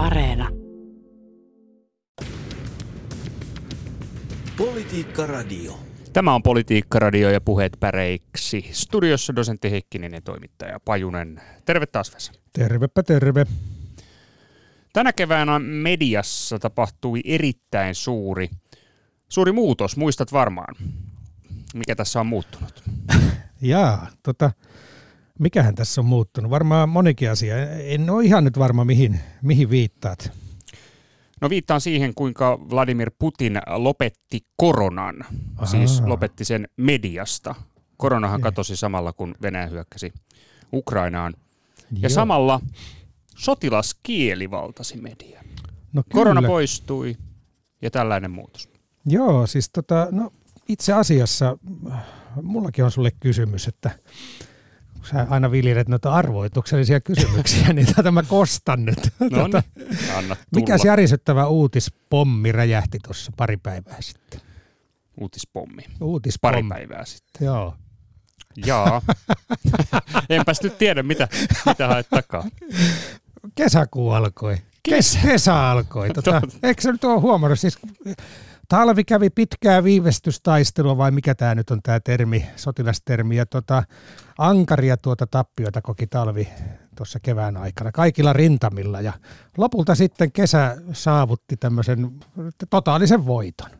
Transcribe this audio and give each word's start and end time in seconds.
Areena. 0.00 0.48
Politiikka 4.56 5.26
Radio. 5.26 5.80
Tämä 6.12 6.34
on 6.34 6.42
Politiikka 6.42 6.98
Radio 6.98 7.30
ja 7.30 7.40
puheet 7.40 7.72
päreiksi. 7.80 8.68
Studiossa 8.72 9.36
dosentti 9.36 9.70
Heikkinen 9.70 10.12
ja 10.12 10.20
toimittaja 10.20 10.80
Pajunen. 10.84 11.40
Terve 11.64 11.86
taas 11.86 12.14
Vesa. 12.14 12.32
Tervepä 12.52 13.02
terve. 13.02 13.46
Tänä 14.92 15.12
keväänä 15.12 15.58
mediassa 15.58 16.58
tapahtui 16.58 17.20
erittäin 17.24 17.94
suuri, 17.94 18.48
suuri 19.28 19.52
muutos, 19.52 19.96
muistat 19.96 20.32
varmaan. 20.32 20.74
Mikä 21.74 21.96
tässä 21.96 22.20
on 22.20 22.26
muuttunut? 22.26 22.82
Jaa, 23.62 24.06
tota, 24.22 24.50
mikähän 25.40 25.74
tässä 25.74 26.00
on 26.00 26.04
muuttunut? 26.04 26.50
Varmaan 26.50 26.88
monikin 26.88 27.30
asia. 27.30 27.70
En 27.70 28.10
ole 28.10 28.24
ihan 28.24 28.44
nyt 28.44 28.58
varma, 28.58 28.84
mihin, 28.84 29.20
mihin 29.42 29.70
viittaat. 29.70 30.32
No 31.40 31.50
viittaan 31.50 31.80
siihen, 31.80 32.14
kuinka 32.14 32.58
Vladimir 32.70 33.10
Putin 33.18 33.60
lopetti 33.76 34.40
koronan, 34.56 35.24
Aha. 35.56 35.66
siis 35.66 36.00
lopetti 36.00 36.44
sen 36.44 36.68
mediasta. 36.76 37.54
Koronahan 37.96 38.40
katosi 38.40 38.76
samalla, 38.76 39.12
kun 39.12 39.34
Venäjä 39.42 39.66
hyökkäsi 39.66 40.12
Ukrainaan. 40.72 41.34
Ja 41.92 41.98
Joo. 42.02 42.08
samalla 42.08 42.60
sotilaskieli 43.36 44.50
valtasi 44.50 44.96
median. 44.96 45.44
No 45.92 46.02
Korona 46.12 46.42
poistui 46.42 47.16
ja 47.82 47.90
tällainen 47.90 48.30
muutos. 48.30 48.68
Joo, 49.06 49.46
siis 49.46 49.70
tota, 49.70 50.08
no 50.10 50.32
itse 50.68 50.92
asiassa 50.92 51.58
mullakin 52.42 52.84
on 52.84 52.90
sulle 52.90 53.10
kysymys, 53.20 53.68
että 53.68 53.90
sä 55.10 55.26
aina 55.30 55.50
viljelet 55.50 55.88
noita 55.88 56.12
arvoituksellisia 56.12 57.00
kysymyksiä, 57.00 57.72
niin 57.72 57.94
tätä 57.94 58.10
mä 58.10 58.22
kostan 58.22 58.84
nyt. 58.84 58.98
No 59.20 59.28
tuota, 59.28 59.62
anna 60.16 60.36
Mikä 60.56 60.76
järisyttävä 60.84 61.46
uutispommi 61.46 62.52
räjähti 62.52 62.98
tuossa 63.04 63.32
pari 63.36 63.56
päivää 63.56 63.96
sitten? 64.00 64.40
Uutispommi. 65.20 65.82
Uutispommi. 66.00 66.52
Pari 66.52 66.68
päivää 66.68 67.04
sitten. 67.04 67.46
Joo. 67.46 67.74
Jaa. 68.66 69.02
Enpäs 70.30 70.62
nyt 70.62 70.78
tiedä, 70.78 71.02
mitä, 71.02 71.28
mitä 71.66 71.86
haet 71.88 72.08
takaa. 72.10 72.44
Kesäkuu 73.54 74.10
alkoi. 74.10 74.56
Kesä, 74.82 75.18
Kesä 75.22 75.70
alkoi. 75.70 76.10
Tota, 76.10 76.40
eikö 76.62 76.82
sä 76.82 76.92
nyt 76.92 77.04
ole 77.04 77.20
huomannut? 77.20 77.60
Siis 77.60 77.78
talvi 78.70 79.04
kävi 79.04 79.30
pitkää 79.30 79.84
viivästystaistelua, 79.84 80.96
vai 80.96 81.10
mikä 81.10 81.34
tämä 81.34 81.54
nyt 81.54 81.70
on 81.70 81.82
tämä 81.82 82.00
termi, 82.00 82.46
sotilastermi, 82.56 83.36
ja 83.36 83.46
tota, 83.46 83.82
ankaria 84.38 84.96
tuota 84.96 85.26
tappioita 85.26 85.82
koki 85.82 86.06
talvi 86.06 86.48
tuossa 86.96 87.20
kevään 87.20 87.56
aikana, 87.56 87.92
kaikilla 87.92 88.32
rintamilla, 88.32 89.00
ja 89.00 89.12
lopulta 89.58 89.94
sitten 89.94 90.32
kesä 90.32 90.76
saavutti 90.92 91.56
tämmöisen 91.56 92.10
totaalisen 92.70 93.26
voiton. 93.26 93.70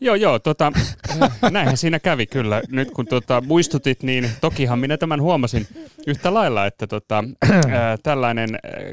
Joo, 0.00 0.14
joo, 0.14 0.38
tota, 0.38 0.72
näinhän 1.50 1.76
siinä 1.76 1.98
kävi 1.98 2.26
kyllä. 2.26 2.62
Nyt 2.68 2.90
kun 2.90 3.06
tota, 3.06 3.40
muistutit, 3.40 4.02
niin 4.02 4.30
tokihan 4.40 4.78
minä 4.78 4.96
tämän 4.96 5.22
huomasin 5.22 5.66
yhtä 6.06 6.34
lailla, 6.34 6.66
että 6.66 6.86
tota, 6.86 7.24
ää, 7.70 7.96
tällainen 8.02 8.48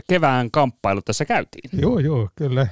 kevään 0.09 0.51
kamppailu 0.51 1.01
tässä 1.01 1.25
käytiin. 1.25 1.69
Joo, 1.81 1.99
joo, 1.99 2.29
kyllä 2.35 2.67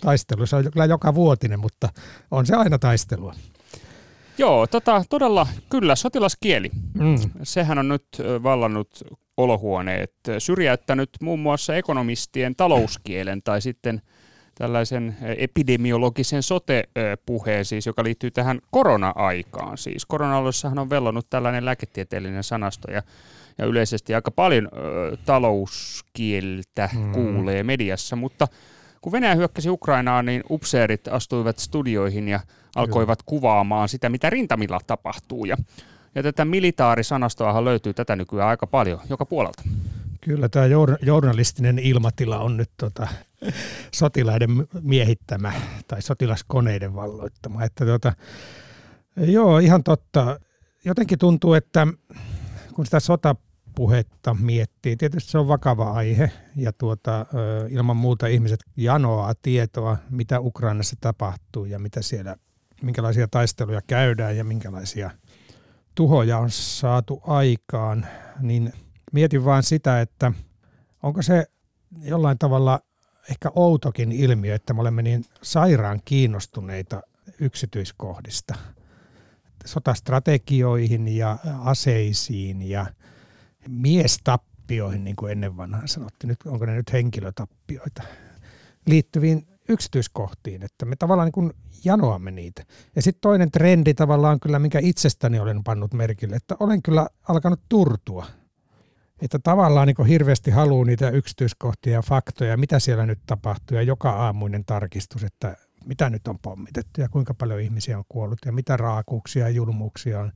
taistelu. 0.00 0.46
Se 0.46 0.56
on 0.56 0.64
kyllä 0.72 0.84
joka 0.84 1.14
vuotinen, 1.14 1.60
mutta 1.60 1.88
on 2.30 2.46
se 2.46 2.56
aina 2.56 2.78
taistelua. 2.78 3.34
Joo, 4.38 4.66
tota, 4.66 5.04
todella 5.10 5.46
kyllä, 5.70 5.96
sotilaskieli. 5.96 6.70
Mm. 6.94 7.16
Sehän 7.42 7.78
on 7.78 7.88
nyt 7.88 8.06
vallannut 8.42 9.02
olohuoneet, 9.36 10.14
syrjäyttänyt 10.38 11.10
muun 11.20 11.40
muassa 11.40 11.76
ekonomistien 11.76 12.56
talouskielen 12.56 13.42
tai 13.42 13.60
sitten 13.60 14.02
tällaisen 14.54 15.16
epidemiologisen 15.36 16.42
sote-puheen, 16.42 17.64
siis, 17.64 17.86
joka 17.86 18.04
liittyy 18.04 18.30
tähän 18.30 18.60
korona-aikaan. 18.70 19.78
Siis 19.78 20.06
korona 20.06 20.42
on 20.80 20.90
vellonut 20.90 21.30
tällainen 21.30 21.64
lääketieteellinen 21.64 22.44
sanasto 22.44 22.90
ja, 22.90 23.02
ja 23.58 23.66
yleisesti 23.66 24.14
aika 24.14 24.30
paljon 24.30 24.68
ö, 24.72 25.16
talouskieltä 25.24 26.88
mm. 26.94 27.12
kuulee 27.12 27.62
mediassa, 27.62 28.16
mutta 28.16 28.48
kun 29.00 29.12
Venäjä 29.12 29.34
hyökkäsi 29.34 29.70
Ukrainaan, 29.70 30.26
niin 30.26 30.42
upseerit 30.50 31.08
astuivat 31.08 31.58
studioihin 31.58 32.28
ja 32.28 32.40
alkoivat 32.76 33.22
kuvaamaan 33.22 33.88
sitä, 33.88 34.08
mitä 34.08 34.30
rintamilla 34.30 34.80
tapahtuu. 34.86 35.44
Ja, 35.44 35.56
ja 36.14 36.22
tätä 36.22 36.44
militaarisanastoahan 36.44 37.64
löytyy 37.64 37.94
tätä 37.94 38.16
nykyään 38.16 38.48
aika 38.48 38.66
paljon 38.66 39.00
joka 39.08 39.26
puolelta. 39.26 39.62
Kyllä 40.20 40.48
tämä 40.48 40.66
journalistinen 41.02 41.78
ilmatila 41.78 42.38
on 42.38 42.56
nyt 42.56 42.70
tota, 42.76 43.08
sotilaiden 43.94 44.50
miehittämä 44.82 45.52
tai 45.88 46.02
sotilaskoneiden 46.02 46.94
valloittama. 46.94 47.64
Että 47.64 47.84
tota, 47.86 48.12
joo, 49.16 49.58
ihan 49.58 49.84
totta. 49.84 50.40
Jotenkin 50.84 51.18
tuntuu, 51.18 51.54
että 51.54 51.86
kun 52.74 52.84
sitä 52.84 53.00
sota 53.00 53.36
puhetta 53.74 54.34
miettii. 54.34 54.96
Tietysti 54.96 55.30
se 55.30 55.38
on 55.38 55.48
vakava 55.48 55.92
aihe 55.92 56.30
ja 56.56 56.72
tuota, 56.72 57.26
ilman 57.68 57.96
muuta 57.96 58.26
ihmiset 58.26 58.60
janoaa 58.76 59.34
tietoa, 59.42 59.96
mitä 60.10 60.40
Ukrainassa 60.40 60.96
tapahtuu 61.00 61.64
ja 61.64 61.78
mitä 61.78 62.02
siellä, 62.02 62.36
minkälaisia 62.82 63.28
taisteluja 63.28 63.80
käydään 63.86 64.36
ja 64.36 64.44
minkälaisia 64.44 65.10
tuhoja 65.94 66.38
on 66.38 66.50
saatu 66.50 67.22
aikaan. 67.26 68.06
Niin 68.40 68.72
mietin 69.12 69.44
vaan 69.44 69.62
sitä, 69.62 70.00
että 70.00 70.32
onko 71.02 71.22
se 71.22 71.46
jollain 72.02 72.38
tavalla 72.38 72.80
ehkä 73.30 73.50
outokin 73.54 74.12
ilmiö, 74.12 74.54
että 74.54 74.74
me 74.74 74.80
olemme 74.80 75.02
niin 75.02 75.24
sairaan 75.42 76.00
kiinnostuneita 76.04 77.02
yksityiskohdista 77.40 78.54
sotastrategioihin 79.64 81.08
ja 81.08 81.38
aseisiin 81.64 82.62
ja– 82.62 82.86
miestappioihin, 83.68 85.04
niin 85.04 85.16
kuin 85.16 85.32
ennen 85.32 85.56
vanhaan 85.56 85.88
sanottiin, 85.88 86.28
nyt, 86.28 86.38
onko 86.46 86.66
ne 86.66 86.74
nyt 86.74 86.92
henkilötappioita, 86.92 88.02
liittyviin 88.86 89.46
yksityiskohtiin, 89.68 90.62
että 90.62 90.84
me 90.86 90.96
tavallaan 90.96 91.26
niin 91.26 91.32
kuin 91.32 91.52
janoamme 91.84 92.30
niitä. 92.30 92.64
Ja 92.96 93.02
sitten 93.02 93.20
toinen 93.20 93.50
trendi 93.50 93.94
tavallaan 93.94 94.40
kyllä, 94.40 94.58
minkä 94.58 94.78
itsestäni 94.82 95.40
olen 95.40 95.64
pannut 95.64 95.94
merkille, 95.94 96.36
että 96.36 96.56
olen 96.60 96.82
kyllä 96.82 97.08
alkanut 97.28 97.60
turtua. 97.68 98.26
Että 99.22 99.38
tavallaan 99.38 99.86
niin 99.86 100.06
hirveästi 100.06 100.50
haluaa 100.50 100.84
niitä 100.84 101.10
yksityiskohtia 101.10 101.92
ja 101.92 102.02
faktoja, 102.02 102.56
mitä 102.56 102.78
siellä 102.78 103.06
nyt 103.06 103.18
tapahtuu 103.26 103.76
ja 103.76 103.82
joka 103.82 104.10
aamuinen 104.10 104.64
tarkistus, 104.64 105.24
että 105.24 105.56
mitä 105.84 106.10
nyt 106.10 106.28
on 106.28 106.38
pommitettu 106.38 107.00
ja 107.00 107.08
kuinka 107.08 107.34
paljon 107.34 107.60
ihmisiä 107.60 107.98
on 107.98 108.04
kuollut 108.08 108.38
ja 108.46 108.52
mitä 108.52 108.76
raakuuksia 108.76 109.42
ja 109.42 109.48
julmuuksia 109.48 110.20
on 110.20 110.32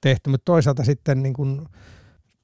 tehty. 0.00 0.30
Mutta 0.30 0.44
toisaalta 0.44 0.84
sitten 0.84 1.22
niin 1.22 1.34
kuin 1.34 1.68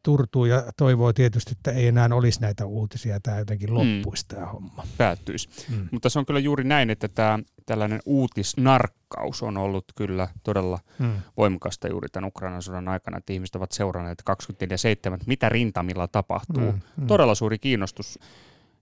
turtuu 0.04 0.44
ja 0.44 0.72
toivoo 0.76 1.12
tietysti, 1.12 1.52
että 1.52 1.70
ei 1.70 1.86
enää 1.86 2.08
olisi 2.12 2.40
näitä 2.40 2.66
uutisia, 2.66 3.20
tämä 3.20 3.38
jotenkin 3.38 3.70
mm. 3.70 3.74
loppuisi 3.74 4.24
mm. 4.24 4.34
tämä 4.34 4.46
homma. 4.46 4.86
Päättyisi. 4.98 5.48
Mm. 5.70 5.88
Mutta 5.90 6.08
se 6.08 6.18
on 6.18 6.26
kyllä 6.26 6.40
juuri 6.40 6.64
näin, 6.64 6.90
että 6.90 7.08
tämä 7.08 7.38
tällainen 7.66 8.00
uutisnarkkaus 8.06 9.42
on 9.42 9.56
ollut 9.56 9.84
kyllä 9.94 10.28
todella 10.42 10.78
mm. 10.98 11.12
voimakasta 11.36 11.88
juuri 11.88 12.08
tämän 12.08 12.28
Ukrainan 12.28 12.62
sodan 12.62 12.88
aikana, 12.88 13.18
että 13.18 13.32
ihmiset 13.32 13.56
ovat 13.56 13.72
seuranneet 13.72 14.22
24-7, 14.30 15.18
mitä 15.26 15.48
rintamilla 15.48 16.08
tapahtuu. 16.08 16.72
Mm. 16.72 16.80
Mm. 16.96 17.06
Todella 17.06 17.34
suuri 17.34 17.58
kiinnostus. 17.58 18.18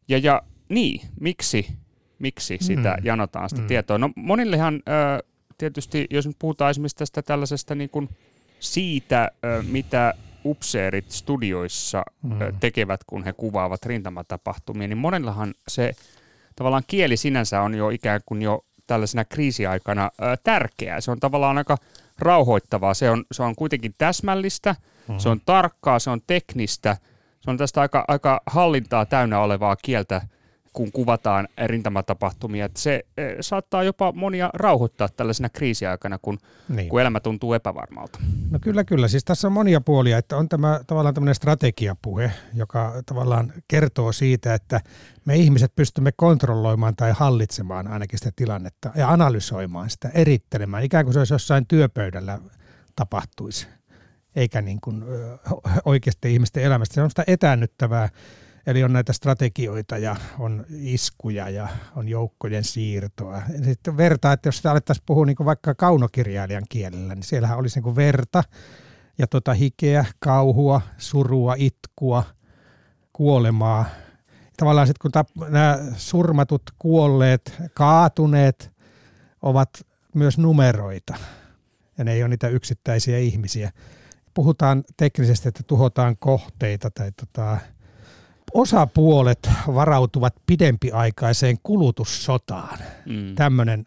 Ja, 0.09 0.19
ja 0.19 0.43
niin, 0.69 1.01
miksi, 1.21 1.79
miksi 2.19 2.59
sitä 2.61 2.97
mm. 2.99 3.07
janotaan 3.07 3.49
sitä 3.49 3.63
mm. 3.63 3.69
tietoa? 3.69 3.99
No 3.99 4.11
monillehan 4.17 4.75
äh, 4.75 5.31
tietysti, 5.59 6.07
jos 6.11 6.27
nyt 6.27 6.37
puhutaan 6.39 6.71
esimerkiksi 6.71 6.97
tästä 6.97 7.23
tällaisesta 7.23 7.75
niin 7.75 7.91
kuin 7.91 8.09
siitä, 8.61 9.23
äh, 9.23 9.67
mitä 9.67 10.15
upseerit 10.45 11.11
studioissa 11.11 12.03
mm. 12.23 12.39
tekevät, 12.61 13.05
kun 13.07 13.25
he 13.25 13.33
kuvaavat 13.33 13.87
rintamatapahtumia, 13.87 14.89
niin 14.89 14.99
monellahan 14.99 15.55
se 15.69 15.93
tavallaan 16.57 16.85
kieli 16.87 17.17
sinänsä 17.17 17.63
on 17.63 17.75
jo 17.75 17.91
ikään 17.91 18.21
kuin 18.27 18.43
jo 18.43 18.65
tällaisena 18.87 19.25
kriisiaikana 19.25 20.11
tärkeää. 20.45 21.01
Se 21.01 21.11
on 21.11 21.21
tavallaan 21.21 21.59
aika 21.59 21.77
rauhoittavaa. 22.19 22.95
Se 22.95 23.11
on, 23.11 23.25
se 23.33 23.43
on 23.43 23.57
kuitenkin 23.57 23.95
täsmällistä, 23.99 24.77
mm. 25.09 25.19
se 25.19 25.29
on 25.29 25.41
tarkkaa, 25.47 25.99
se 25.99 26.11
on 26.11 26.21
teknistä, 26.27 26.97
se 27.41 27.51
on 27.51 27.57
tästä 27.57 27.81
aika, 27.81 28.05
aika 28.09 28.41
hallintaa 28.47 29.07
täynnä 29.07 29.41
olevaa 29.41 29.77
kieltä, 29.77 30.21
kun 30.73 30.93
kuvataan 30.93 31.49
rintamatapahtumia. 31.67 32.65
Että 32.65 32.81
se 32.81 33.05
e, 33.17 33.23
saattaa 33.41 33.83
jopa 33.83 34.13
monia 34.13 34.51
rauhoittaa 34.55 35.09
tällaisena 35.09 35.49
kriisiaikana, 35.49 36.19
kun, 36.19 36.39
niin. 36.69 36.89
kun 36.89 37.01
elämä 37.01 37.21
tuntuu 37.21 37.53
epävarmalta. 37.53 38.19
No 38.51 38.59
kyllä, 38.63 38.85
kyllä. 38.85 39.09
Siis 39.09 39.25
tässä 39.25 39.49
on 39.49 39.53
monia 39.53 39.81
puolia, 39.81 40.19
että 40.19 40.37
on 40.37 40.49
tämä 40.49 40.81
tavallaan 40.87 41.15
tämmöinen 41.15 41.35
strategiapuhe, 41.35 42.33
joka 42.55 43.03
tavallaan 43.07 43.53
kertoo 43.69 44.13
siitä, 44.13 44.55
että 44.55 44.81
me 45.25 45.37
ihmiset 45.37 45.75
pystymme 45.77 46.13
kontrolloimaan 46.17 46.97
tai 46.97 47.13
hallitsemaan 47.13 47.89
ainakin 47.89 48.19
sitä 48.19 48.31
tilannetta 48.37 48.91
ja 48.95 49.11
analysoimaan 49.11 49.91
sitä, 49.91 50.09
erittelemään, 50.15 50.85
ikään 50.85 51.05
kuin 51.05 51.13
se 51.13 51.19
olisi 51.19 51.35
jossain 51.35 51.67
työpöydällä 51.67 52.39
tapahtuisi 52.97 53.67
eikä 54.37 54.63
niin 54.63 54.81
kuin 54.81 55.05
oikeasti 55.85 56.33
ihmisten 56.33 56.63
elämästä. 56.63 56.95
Se 56.95 57.03
on 57.03 57.11
sitä 57.11 57.25
etäännyttävää 57.27 58.09
Eli 58.67 58.85
on 58.85 58.93
näitä 58.93 59.13
strategioita 59.13 59.99
ja 59.99 60.17
on 60.39 60.67
iskuja 60.71 61.49
ja 61.49 61.69
on 61.97 62.09
joukkojen 62.09 62.65
siirtoa. 62.65 63.43
Sitten 63.65 63.97
vertaa, 63.97 64.33
että 64.33 64.49
jos 64.49 64.57
sitä 64.57 64.71
alettaisiin 64.71 65.05
puhua 65.07 65.27
niin 65.27 65.37
vaikka 65.45 65.75
kaunokirjailijan 65.75 66.65
kielellä, 66.69 67.15
niin 67.15 67.23
siellähän 67.23 67.59
olisi 67.59 67.81
niin 67.81 67.97
verta 67.97 68.45
ja 69.19 69.27
tota 69.27 69.55
hikeä, 69.55 70.05
kauhua, 70.19 70.81
surua, 70.99 71.55
itkua, 71.59 72.25
kuolemaa. 73.13 73.85
Tavallaan 74.57 74.87
sitten 74.87 75.03
kun 75.03 75.13
tap, 75.13 75.29
nämä 75.49 75.79
surmatut, 75.97 76.63
kuolleet, 76.79 77.55
kaatuneet 77.75 78.73
ovat 79.43 79.71
myös 80.15 80.39
numeroita 80.39 81.15
ja 81.99 82.05
ne 82.05 82.13
ei 82.13 82.23
ole 82.23 82.29
niitä 82.29 82.49
yksittäisiä 82.49 83.19
ihmisiä. 83.19 83.73
Puhutaan 84.35 84.85
teknisesti, 84.97 85.49
että 85.49 85.63
tuhotaan 85.63 86.17
kohteita 86.17 86.91
tai 86.91 87.13
tota, 87.13 87.59
osapuolet 88.55 89.51
varautuvat 89.67 90.35
pidempiaikaiseen 90.47 91.57
kulutussotaan. 91.63 92.79
Mm. 93.07 93.35
Tämmöinen 93.35 93.85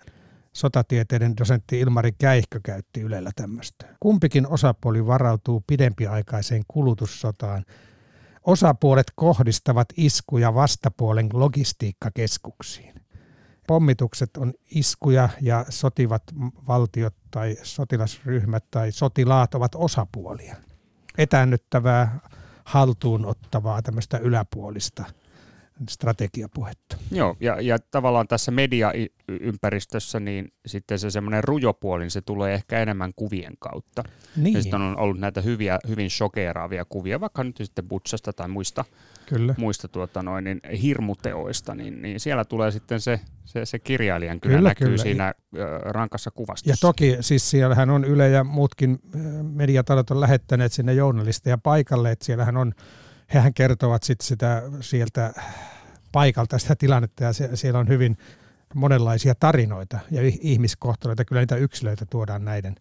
sotatieteiden 0.54 1.38
dosentti 1.38 1.80
Ilmari 1.80 2.12
Käihkö 2.12 2.60
käytti 2.64 3.02
Ylellä 3.02 3.32
tämmöistä. 3.36 3.86
Kumpikin 4.00 4.48
osapuoli 4.48 5.08
varautuu 5.08 5.64
pidempiaikaiseen 5.68 6.64
kulutussotaan. 6.68 7.66
Osapuolet 8.44 9.12
kohdistavat 9.16 9.88
iskuja 9.98 10.54
vastapuolen 10.54 11.30
logistiikkakeskuksiin. 11.34 12.94
Pommitukset 13.68 14.38
on 14.38 14.54
iskuja 14.72 15.30
ja 15.42 15.66
sotivat 15.70 16.24
valtiot 16.68 17.16
tai 17.32 17.58
sotilasryhmät 17.64 18.64
tai 18.72 18.92
sotilaat 18.92 19.56
ovat 19.56 19.76
osapuolia. 19.76 20.56
Etäännyttävää 21.18 22.20
haltuun 22.66 23.26
ottavaa 23.26 23.82
tämmöistä 23.82 24.18
yläpuolista 24.18 25.06
strategiapuhetta. 25.90 26.98
Joo, 27.12 27.38
ja, 27.40 27.62
ja 27.62 27.78
tavallaan 27.92 28.28
tässä 28.28 28.52
mediaympäristössä 28.52 30.20
niin 30.20 30.54
sitten 30.66 31.00
se 31.00 31.12
semmoinen 31.12 31.44
rujopuoli, 31.44 32.04
niin 32.04 32.12
se 32.12 32.22
tulee 32.22 32.54
ehkä 32.54 32.80
enemmän 32.80 33.12
kuvien 33.16 33.54
kautta. 33.60 34.04
Niin. 34.36 34.54
Ja 34.54 34.62
sitten 34.62 34.82
on 34.82 34.98
ollut 35.00 35.20
näitä 35.20 35.42
hyviä, 35.42 35.80
hyvin 35.88 36.10
shokeeraavia 36.10 36.86
kuvia, 36.86 37.20
vaikka 37.20 37.44
nyt 37.44 37.58
sitten 37.58 37.88
Butsasta 37.88 38.34
tai 38.34 38.48
muista, 38.48 38.86
Kyllä. 39.26 39.56
muista 39.58 39.88
tuota 39.88 40.24
noin, 40.24 40.44
niin 40.44 40.62
hirmuteoista, 40.82 41.76
niin, 41.76 42.02
niin 42.02 42.20
siellä 42.20 42.46
tulee 42.46 42.72
sitten 42.72 43.02
se, 43.02 43.20
se, 43.46 43.66
se 43.66 43.80
kirjailijan 43.80 44.40
kyllä, 44.40 44.56
kyllä 44.56 44.70
näkyy 44.70 44.88
kyllä. 44.88 45.04
siinä 45.04 45.34
rankassa 45.82 46.32
kuvastossa. 46.32 46.72
Ja 46.72 46.78
toki 46.82 47.18
siis 47.20 47.50
siellähän 47.50 47.90
on 47.90 48.06
Yle 48.06 48.30
ja 48.30 48.44
muutkin 48.44 49.00
mediatalot 49.42 50.12
on 50.12 50.22
lähettäneet 50.22 50.74
sinne 50.74 50.94
journalisteja 50.94 51.58
paikalle, 51.58 52.12
että 52.12 52.26
siellähän 52.26 52.58
on 52.58 52.74
hehän 53.34 53.54
kertovat 53.54 54.04
sit 54.04 54.22
sitä 54.22 54.62
sieltä 54.82 55.34
paikalta 56.12 56.60
sitä 56.60 56.76
tilannetta 56.76 57.24
ja 57.24 57.34
siellä 57.34 57.80
on 57.80 57.88
hyvin 57.88 58.18
monenlaisia 58.74 59.36
tarinoita 59.36 60.00
ja 60.12 60.22
ihmiskohtaloita. 60.42 61.26
Kyllä 61.26 61.42
niitä 61.42 61.56
yksilöitä 61.56 62.06
tuodaan 62.06 62.46
näiden 62.46 62.76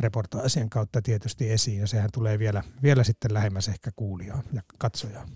reportaasien 0.00 0.70
kautta 0.70 1.02
tietysti 1.02 1.50
esiin 1.50 1.80
ja 1.80 1.86
sehän 1.86 2.10
tulee 2.12 2.38
vielä, 2.38 2.62
vielä 2.82 3.04
sitten 3.04 3.34
lähemmäs 3.34 3.68
ehkä 3.68 3.90
kuulijaa 3.96 4.42
ja 4.52 4.62
katsojaa. 4.78 5.26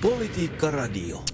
Politiikka 0.00 0.70
Radio. 0.70 1.24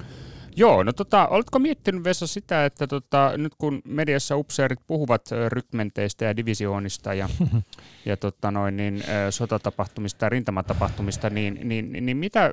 Joo, 0.56 0.82
no 0.82 0.92
tota, 0.92 1.28
oletko 1.28 1.58
miettinyt 1.58 2.04
Vesa 2.04 2.26
sitä, 2.26 2.64
että 2.64 2.86
tota, 2.86 3.32
nyt 3.36 3.52
kun 3.58 3.82
mediassa 3.84 4.36
upseerit 4.36 4.78
puhuvat 4.86 5.22
rykmenteistä 5.48 6.24
ja 6.24 6.36
divisioonista 6.36 7.14
ja, 7.14 7.28
ja 8.06 8.16
tota 8.16 8.50
noin, 8.50 8.76
niin, 8.76 9.04
sotatapahtumista 9.30 10.24
ja 10.24 10.28
rintamatapahtumista, 10.28 11.30
niin, 11.30 11.60
niin, 11.64 12.06
niin 12.06 12.16
mitä, 12.16 12.50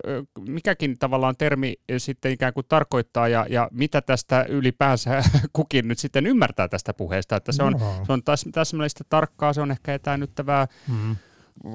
mikäkin 0.47 0.99
tavallaan 0.99 1.35
termi 1.37 1.75
sitten 1.97 2.31
ikään 2.31 2.53
kuin 2.53 2.65
tarkoittaa 2.69 3.27
ja, 3.27 3.45
ja 3.49 3.69
mitä 3.71 4.01
tästä 4.01 4.45
ylipäänsä 4.49 5.23
kukin 5.53 5.87
nyt 5.87 5.99
sitten 5.99 6.27
ymmärtää 6.27 6.67
tästä 6.67 6.93
puheesta, 6.93 7.35
että 7.35 7.51
se 7.51 7.63
on, 7.63 7.73
no. 7.73 8.01
se 8.05 8.13
on 8.13 8.23
täs, 8.23 8.45
täsmällistä 8.51 9.03
tarkkaa, 9.09 9.53
se 9.53 9.61
on 9.61 9.71
ehkä 9.71 9.93
etäännyttävää, 9.93 10.67
mm. 10.87 11.15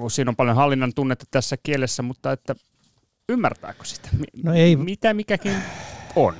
siinä 0.07 0.29
on 0.29 0.35
paljon 0.35 0.55
hallinnan 0.55 0.93
tunnetta 0.95 1.25
tässä 1.31 1.55
kielessä, 1.63 2.03
mutta 2.03 2.31
että 2.31 2.55
ymmärtääkö 3.29 3.85
sitä? 3.85 4.09
No 4.43 4.53
ei. 4.53 4.75
Mitä 4.75 5.13
mikäkin 5.13 5.53
on? 6.15 6.35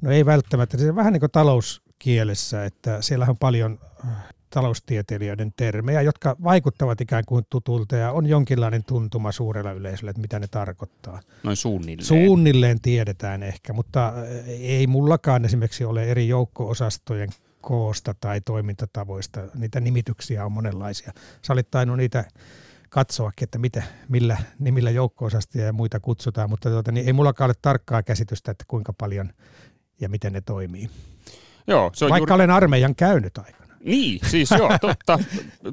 No 0.00 0.10
ei 0.10 0.26
välttämättä. 0.26 0.78
Se 0.78 0.88
on 0.88 0.96
vähän 0.96 1.12
niin 1.12 1.20
kuin 1.20 1.30
talouskielessä, 1.30 2.64
että 2.64 3.02
siellä 3.02 3.26
on 3.28 3.36
paljon 3.36 3.78
äh, 4.04 4.10
taloustieteilijöiden 4.50 5.52
termejä, 5.56 6.02
jotka 6.02 6.36
vaikuttavat 6.44 7.00
ikään 7.00 7.24
kuin 7.26 7.44
tutulta 7.50 7.96
ja 7.96 8.12
on 8.12 8.26
jonkinlainen 8.26 8.84
tuntuma 8.84 9.32
suurella 9.32 9.72
yleisöllä, 9.72 10.10
että 10.10 10.20
mitä 10.20 10.38
ne 10.38 10.46
tarkoittaa. 10.50 11.20
Noin 11.42 11.56
suunnilleen. 11.56 12.06
Suunnilleen 12.06 12.80
tiedetään 12.80 13.42
ehkä, 13.42 13.72
mutta 13.72 14.08
äh, 14.08 14.14
ei 14.48 14.86
mullakaan 14.86 15.44
esimerkiksi 15.44 15.84
ole 15.84 16.04
eri 16.04 16.28
joukko-osastojen 16.28 17.28
koosta 17.60 18.14
tai 18.20 18.40
toimintatavoista. 18.40 19.40
Niitä 19.54 19.80
nimityksiä 19.80 20.44
on 20.44 20.52
monenlaisia. 20.52 21.12
Sä 21.42 21.52
olit 21.52 21.68
niitä 21.96 22.24
katsoakin, 22.88 23.46
että 23.46 23.58
mitä, 23.58 23.82
millä 24.08 24.36
nimillä 24.58 24.90
joukko 24.90 25.28
ja 25.54 25.72
muita 25.72 26.00
kutsutaan, 26.00 26.50
mutta 26.50 26.70
tuota, 26.70 26.92
niin 26.92 27.06
ei 27.06 27.12
mullakaan 27.12 27.48
ole 27.48 27.54
tarkkaa 27.62 28.02
käsitystä, 28.02 28.50
että 28.50 28.64
kuinka 28.68 28.92
paljon 28.92 29.32
ja 30.00 30.08
miten 30.08 30.32
ne 30.32 30.40
toimii. 30.40 30.90
Joo, 31.66 31.90
se 31.94 32.04
on 32.04 32.10
Vaikka 32.10 32.32
juuri... 32.32 32.34
olen 32.34 32.50
armeijan 32.50 32.94
käynyt 32.94 33.38
aika. 33.38 33.65
Niin, 33.86 34.20
siis 34.30 34.50
joo, 34.50 34.78
totta. 34.80 35.18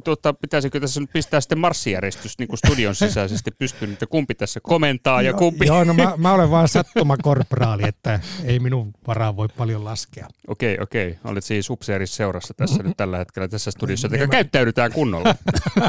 totta 0.04 0.34
pitäisikö 0.34 0.80
tässä 0.80 1.02
nyt 1.02 1.10
pistää 1.14 1.42
sitten 1.42 1.60
marssijärjestys 1.60 2.40
niin 2.40 2.48
kuin 2.48 2.58
studion 2.58 2.96
sisäisesti 2.96 3.52
pystyyn, 3.52 3.94
että 3.94 4.06
kumpi 4.06 4.36
tässä 4.36 4.60
komentaa 4.64 5.22
ja 5.22 5.34
kumpi... 5.34 5.68
Joo, 5.68 5.84
no 5.84 5.94
mä, 5.94 6.14
mä 6.18 6.34
olen 6.34 6.52
vaan 6.52 6.68
sattumakorporaali, 6.68 7.84
että 7.88 8.20
ei 8.44 8.60
minun 8.60 8.94
varaan 9.08 9.38
voi 9.38 9.48
paljon 9.58 9.86
laskea. 9.86 10.28
Okei, 10.48 10.78
okei. 10.82 11.18
Olet 11.24 11.44
siis 11.44 11.70
seurassa 12.06 12.54
tässä 12.54 12.84
nyt 12.84 12.98
tällä 12.98 13.18
hetkellä 13.18 13.48
tässä 13.48 13.72
studiossa, 13.72 14.08
että 14.14 14.28
käyttäydytään 14.28 14.92
kunnolla. 14.92 15.36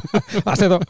Aseto. 0.46 0.80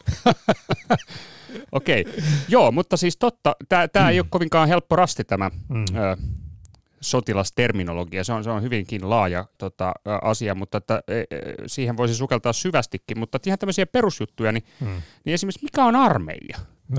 Okei, 1.73 2.05
joo, 2.49 2.73
mutta 2.73 2.97
siis 2.97 3.17
totta, 3.17 3.57
tämä 3.69 3.89
mm. 4.01 4.09
ei 4.09 4.21
ole 4.21 4.27
kovinkaan 4.31 4.69
helppo 4.69 4.97
rasti 4.97 5.25
tämä 5.25 5.51
mm. 5.69 5.85
ö, 5.97 6.17
sotilasterminologia. 7.05 8.25
Se 8.25 8.33
on, 8.33 8.45
se 8.45 8.51
on 8.51 8.63
hyvinkin 8.63 9.11
laaja 9.11 9.45
tota, 9.59 9.93
asia, 10.23 10.55
mutta 10.55 10.79
että, 10.79 11.03
e, 11.09 11.19
e, 11.19 11.25
siihen 11.67 11.97
voisi 11.97 12.15
sukeltaa 12.15 12.53
syvästikin. 12.53 13.19
Mutta 13.19 13.39
ihan 13.47 13.59
tämmöisiä 13.59 13.87
perusjuttuja, 13.87 14.53
niin, 14.53 14.65
hmm. 14.81 15.03
niin 15.25 15.35
esimerkiksi 15.35 15.65
mikä 15.65 15.85
on 15.85 15.97
armeija? 15.97 16.59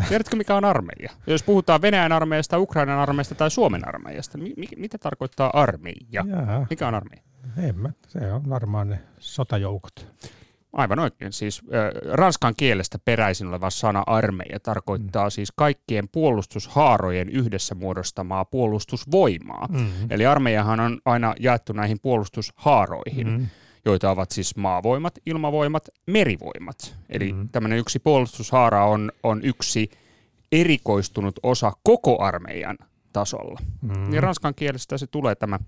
Tiedätkö, 0.10 0.36
mikä 0.36 0.56
on 0.56 0.66
armeija? 0.66 1.12
Jos 1.28 1.44
puhutaan 1.44 1.82
Venäjän 1.82 2.12
armeijasta, 2.12 2.60
Ukrainan 2.60 3.00
armeijasta 3.00 3.36
tai 3.36 3.52
Suomen 3.52 3.88
armeijasta, 3.88 4.38
mi- 4.38 4.54
mi- 4.58 4.68
mitä 4.78 4.98
tarkoittaa 4.98 5.50
armeija? 5.54 5.98
Jaa. 6.12 6.68
Mikä 6.70 6.88
on 6.88 6.96
armeija? 6.96 7.24
En 7.58 7.80
mä, 7.80 7.90
se 8.08 8.32
on 8.32 8.50
varmaan 8.50 8.90
ne 8.90 9.00
sotajoukot. 9.20 10.08
Aivan 10.76 11.00
oikein. 11.00 11.34
Siis 11.34 11.62
äh, 11.64 12.14
ranskan 12.14 12.54
kielestä 12.58 13.00
peräisin 13.00 13.48
oleva 13.48 13.70
sana 13.70 14.04
armeija 14.08 14.60
tarkoittaa 14.60 15.28
mm. 15.28 15.32
siis 15.32 15.52
kaikkien 15.56 16.10
puolustushaarojen 16.12 17.30
yhdessä 17.30 17.76
muodostamaa 17.76 18.46
puolustusvoimaa. 18.46 19.68
Mm. 19.68 19.88
Eli 20.10 20.26
armeijahan 20.26 20.80
on 20.80 21.00
aina 21.06 21.36
jaettu 21.40 21.74
näihin 21.74 21.98
puolustushaaroihin, 22.02 23.28
mm. 23.28 23.48
joita 23.86 24.12
ovat 24.12 24.32
siis 24.32 24.56
maavoimat, 24.56 25.20
ilmavoimat, 25.26 25.90
merivoimat. 26.06 26.96
Eli 27.10 27.34
mm. 27.34 27.50
tämmöinen 27.50 27.80
yksi 27.80 28.00
puolustushaara 28.00 28.86
on, 28.86 29.12
on 29.24 29.42
yksi 29.44 29.90
erikoistunut 30.52 31.40
osa 31.44 31.72
koko 31.84 32.22
armeijan 32.22 32.78
tasolla. 33.14 33.60
Mm. 33.82 34.10
Niin 34.10 34.24
ranskan 34.24 34.56
kielestä 34.56 34.98
se 34.98 35.08
tulee 35.08 35.36
tämä 35.36 35.60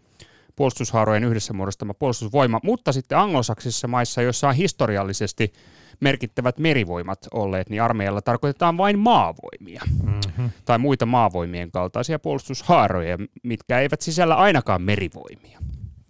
puolustushaarojen 0.57 1.23
yhdessä 1.23 1.53
muodostama 1.53 1.93
puolustusvoima, 1.93 2.59
mutta 2.63 2.91
sitten 2.91 3.17
anglosaksisissa 3.17 3.87
maissa, 3.87 4.21
joissa 4.21 4.49
on 4.49 4.55
historiallisesti 4.55 5.53
merkittävät 5.99 6.57
merivoimat 6.57 7.27
olleet, 7.33 7.69
niin 7.69 7.81
armeijalla 7.81 8.21
tarkoitetaan 8.21 8.77
vain 8.77 8.99
maavoimia 8.99 9.81
mm-hmm. 10.03 10.49
tai 10.65 10.77
muita 10.77 11.05
maavoimien 11.05 11.71
kaltaisia 11.71 12.19
puolustushaaroja, 12.19 13.17
mitkä 13.43 13.79
eivät 13.79 14.01
sisällä 14.01 14.35
ainakaan 14.35 14.81
merivoimia. 14.81 15.59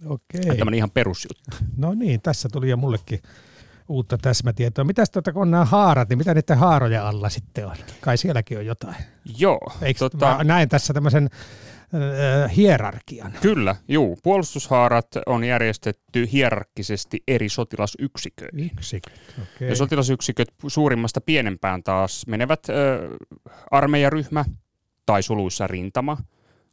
Okei. 0.06 0.58
Tämä 0.58 0.70
on 0.70 0.74
ihan 0.74 0.92
perusjuttu. 0.92 1.58
No 1.78 1.94
niin, 1.94 2.22
tässä 2.22 2.50
tuli 2.52 2.70
jo 2.70 2.78
mullekin 2.78 3.20
uutta 3.88 4.18
täsmätietoa. 4.18 4.86
Mitäs 4.86 5.10
tuota, 5.10 5.34
kun 5.34 5.42
on 5.42 5.52
nämä 5.52 5.66
haarat, 5.66 6.10
niin 6.10 6.18
mitä 6.18 6.34
niiden 6.34 6.58
haaroja 6.58 7.08
alla 7.08 7.30
sitten 7.30 7.68
on? 7.68 7.76
Kai 8.02 8.18
sielläkin 8.18 8.58
on 8.58 8.66
jotain. 8.66 8.96
Joo. 9.38 9.72
Eikö, 9.82 10.00
tota... 10.00 10.36
Mä 10.38 10.44
näen 10.44 10.70
tässä 10.70 10.94
tämmöisen 10.94 11.30
hierarkian. 12.56 13.34
Kyllä, 13.42 13.76
juu. 13.88 14.18
Puolustushaarat 14.24 15.08
on 15.26 15.44
järjestetty 15.44 16.30
hierarkkisesti 16.32 17.24
eri 17.28 17.50
sotilasyksiköihin. 17.50 18.72
Yksiköt, 18.74 19.14
okay. 19.42 19.68
Ja 19.68 19.76
sotilasyksiköt 19.76 20.48
suurimmasta 20.68 21.22
pienempään 21.22 21.84
taas 21.84 22.28
menevät 22.28 22.60
äh, 22.70 22.76
armeijaryhmä 23.72 24.46
tai 25.06 25.24
suluissa 25.24 25.68
rintama, 25.68 26.18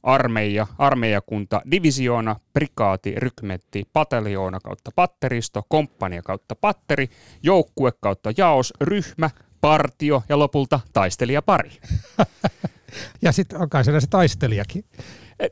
armeija, 0.02 0.66
armeijakunta, 0.78 1.62
divisioona, 1.70 2.36
prikaati, 2.52 3.14
rykmetti, 3.16 3.84
pataljoona 3.92 4.60
kautta 4.60 4.90
patteristo, 4.94 5.62
komppania 5.68 6.22
kautta 6.22 6.54
patteri, 6.54 7.08
joukkue 7.42 7.92
kautta 8.00 8.32
jaos, 8.36 8.72
ryhmä, 8.80 9.30
partio 9.60 10.22
ja 10.28 10.38
lopulta 10.38 10.80
taistelijapari. 10.92 11.70
ja 13.22 13.32
sitten 13.32 13.60
on 13.60 13.70
kai 13.70 13.84
siellä 13.84 14.00
se 14.00 14.06
taistelijakin. 14.06 14.84
E, 15.40 15.44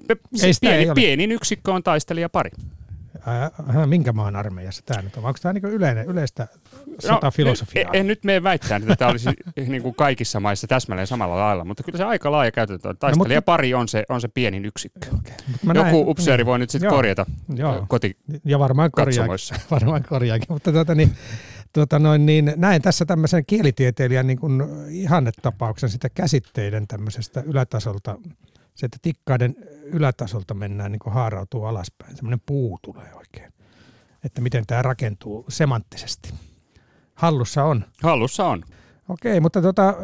ei 0.43 0.53
pieni, 0.61 0.77
ei 0.77 0.95
pienin 0.95 1.33
yksikkö 1.33 1.73
on 1.73 1.83
taistelija 1.83 2.29
pari. 2.29 2.51
Äh, 3.29 3.87
minkä 3.87 4.13
maan 4.13 4.37
armeijassa 4.37 4.83
tämä 4.87 5.03
nyt 5.03 5.17
on? 5.17 5.25
Onko 5.25 5.39
tämä 5.43 5.53
niin 5.53 5.65
yleinen, 5.65 6.07
yleistä 6.07 6.49
sotafilosofiaa? 6.99 7.85
No, 7.85 7.91
en, 7.93 8.01
en 8.01 8.07
nyt 8.07 8.25
mene 8.25 8.43
väittämään, 8.43 8.83
että 8.83 8.97
tämä 8.97 9.11
olisi 9.11 9.31
niin 9.69 9.83
kuin 9.83 9.95
kaikissa 9.95 10.41
maissa 10.41 10.67
täsmälleen 10.67 11.07
samalla 11.07 11.39
lailla, 11.39 11.65
mutta 11.65 11.83
kyllä 11.83 11.97
se 11.97 12.05
aika 12.05 12.33
laaja 12.33 12.53
käytetään. 12.53 12.97
Taistelija 12.97 13.39
no, 13.39 13.43
pari 13.43 13.75
on 13.75 13.89
se, 13.89 14.05
on 14.09 14.21
se 14.21 14.29
pienin 14.29 14.65
yksikkö. 14.65 15.07
Okay. 15.07 15.35
Joku 15.63 15.73
näin, 15.73 15.95
upseeri 15.95 16.47
voi 16.47 16.59
nyt 16.59 16.71
sitten 16.71 16.91
korjata 16.91 17.27
joo. 17.55 17.87
koti 17.89 18.17
Ja 18.45 18.59
varmaan 18.59 18.91
korjaakin, 18.91 19.59
varmaan 19.71 20.03
korjaakin. 20.09 20.47
mutta 20.49 20.73
tuota, 20.73 20.95
niin, 20.95 21.17
tuota 21.73 21.99
noin, 21.99 22.27
niin 22.27 22.53
näen 22.57 22.83
tässä 22.83 23.05
tämmöisen 23.05 23.47
kielitieteilijän 23.47 24.27
niin 24.27 24.39
kuin 24.39 24.63
ihannetapauksen 24.91 25.89
sitä 25.89 26.09
käsitteiden 26.09 26.87
tämmöisestä 26.87 27.41
ylätasolta 27.41 28.19
se, 28.75 28.87
että 28.87 28.99
tikkaiden 29.03 29.57
ylätasolta 29.85 30.55
mennään 30.55 30.93
niin 30.93 31.01
kuin 31.01 31.13
haarautuu 31.13 31.65
alaspäin. 31.65 32.17
Semmoinen 32.17 32.43
puu 32.47 32.79
tulee 32.83 33.15
oikein. 33.15 33.53
Että 34.25 34.41
miten 34.41 34.67
tämä 34.67 34.83
rakentuu 34.83 35.45
semanttisesti. 35.49 36.35
Hallussa 37.15 37.65
on. 37.65 37.85
Hallussa 38.03 38.47
on. 38.47 38.63
Okei, 39.09 39.41
mutta 39.41 39.63
tota, 39.63 39.95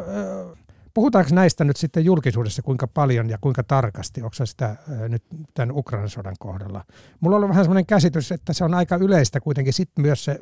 puhutaanko 0.93 1.35
näistä 1.35 1.63
nyt 1.63 1.77
sitten 1.77 2.05
julkisuudessa 2.05 2.61
kuinka 2.61 2.87
paljon 2.87 3.29
ja 3.29 3.37
kuinka 3.41 3.63
tarkasti? 3.63 4.21
Onko 4.21 4.45
sitä 4.45 4.75
nyt 5.09 5.23
tämän 5.53 5.77
Ukrainan 5.77 6.09
sodan 6.09 6.35
kohdalla? 6.39 6.85
Mulla 7.19 7.35
on 7.35 7.49
vähän 7.49 7.63
semmoinen 7.63 7.85
käsitys, 7.85 8.31
että 8.31 8.53
se 8.53 8.63
on 8.63 8.73
aika 8.73 8.95
yleistä 8.95 9.39
kuitenkin 9.39 9.73
sitten 9.73 10.01
myös 10.01 10.25
se 10.25 10.39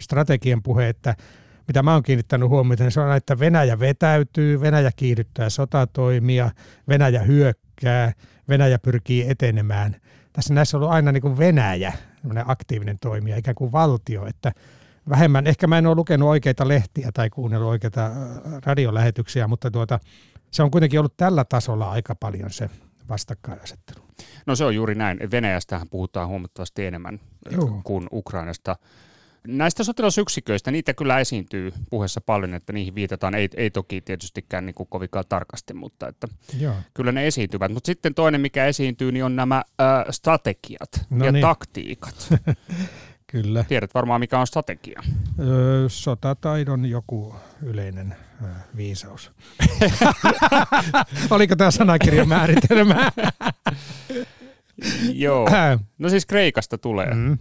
strategian 0.00 0.62
puhe, 0.62 0.88
että 0.88 1.14
mitä 1.68 1.82
mä 1.82 1.92
oon 1.92 2.02
kiinnittänyt 2.02 2.48
huomiota, 2.48 2.82
niin 2.82 2.92
se 2.92 3.00
on, 3.00 3.16
että 3.16 3.38
Venäjä 3.38 3.78
vetäytyy, 3.78 4.60
Venäjä 4.60 4.90
kiihdyttää 4.96 5.50
sotatoimia, 5.50 6.50
Venäjä 6.88 7.22
hyökkää, 7.22 8.12
Venäjä 8.48 8.78
pyrkii 8.78 9.30
etenemään. 9.30 9.96
Tässä 10.32 10.54
näissä 10.54 10.76
on 10.76 10.82
ollut 10.82 10.94
aina 10.94 11.12
niin 11.12 11.22
kuin 11.22 11.38
Venäjä, 11.38 11.92
aktiivinen 12.44 12.98
toimija, 12.98 13.36
ikään 13.36 13.54
kuin 13.54 13.72
valtio, 13.72 14.26
että 14.26 14.52
vähemmän, 15.10 15.46
ehkä 15.46 15.66
mä 15.66 15.78
en 15.78 15.86
ole 15.86 15.94
lukenut 15.94 16.28
oikeita 16.28 16.68
lehtiä 16.68 17.10
tai 17.14 17.30
kuunnellut 17.30 17.68
oikeita 17.68 18.06
äh, 18.06 18.12
radiolähetyksiä, 18.66 19.48
mutta 19.48 19.70
tuota, 19.70 20.00
se 20.50 20.62
on 20.62 20.70
kuitenkin 20.70 21.00
ollut 21.00 21.16
tällä 21.16 21.44
tasolla 21.44 21.90
aika 21.90 22.14
paljon 22.14 22.50
se 22.50 22.70
vastakkainasettelu. 23.08 24.04
No 24.46 24.56
se 24.56 24.64
on 24.64 24.74
juuri 24.74 24.94
näin. 24.94 25.18
Venäjästähän 25.30 25.88
puhutaan 25.88 26.28
huomattavasti 26.28 26.86
enemmän 26.86 27.20
Joo. 27.50 27.80
kuin 27.84 28.06
Ukrainasta. 28.12 28.76
Näistä 29.46 29.84
sotilasyksiköistä, 29.84 30.70
niitä 30.70 30.94
kyllä 30.94 31.20
esiintyy 31.20 31.72
puheessa 31.90 32.20
paljon, 32.20 32.54
että 32.54 32.72
niihin 32.72 32.94
viitataan, 32.94 33.34
ei, 33.34 33.48
ei 33.56 33.70
toki 33.70 34.00
tietystikään 34.00 34.66
niin 34.66 34.74
kovinkaan 34.88 35.24
tarkasti, 35.28 35.74
mutta 35.74 36.08
että 36.08 36.28
Joo. 36.58 36.74
kyllä 36.94 37.12
ne 37.12 37.26
esiintyvät. 37.26 37.72
Mutta 37.72 37.86
sitten 37.86 38.14
toinen, 38.14 38.40
mikä 38.40 38.66
esiintyy, 38.66 39.12
niin 39.12 39.24
on 39.24 39.36
nämä 39.36 39.56
äh, 39.56 40.04
strategiat 40.10 40.90
no 41.10 41.24
ja 41.24 41.32
niin. 41.32 41.42
taktiikat. 41.42 42.28
kyllä. 43.30 43.64
Tiedät 43.68 43.94
varmaan, 43.94 44.20
mikä 44.20 44.38
on 44.38 44.46
strategia. 44.46 45.02
Öö, 45.40 45.88
sotataidon 45.88 46.86
joku 46.86 47.34
yleinen 47.62 48.16
ö, 48.44 48.46
viisaus. 48.76 49.32
Oliko 51.30 51.56
tämä 51.56 51.70
sanakirjan 51.70 52.28
määritelmä? 52.28 53.10
Joo. 55.12 55.48
No 55.98 56.08
siis 56.08 56.26
Kreikasta 56.26 56.78
tulee. 56.78 57.14
Mm. 57.14 57.38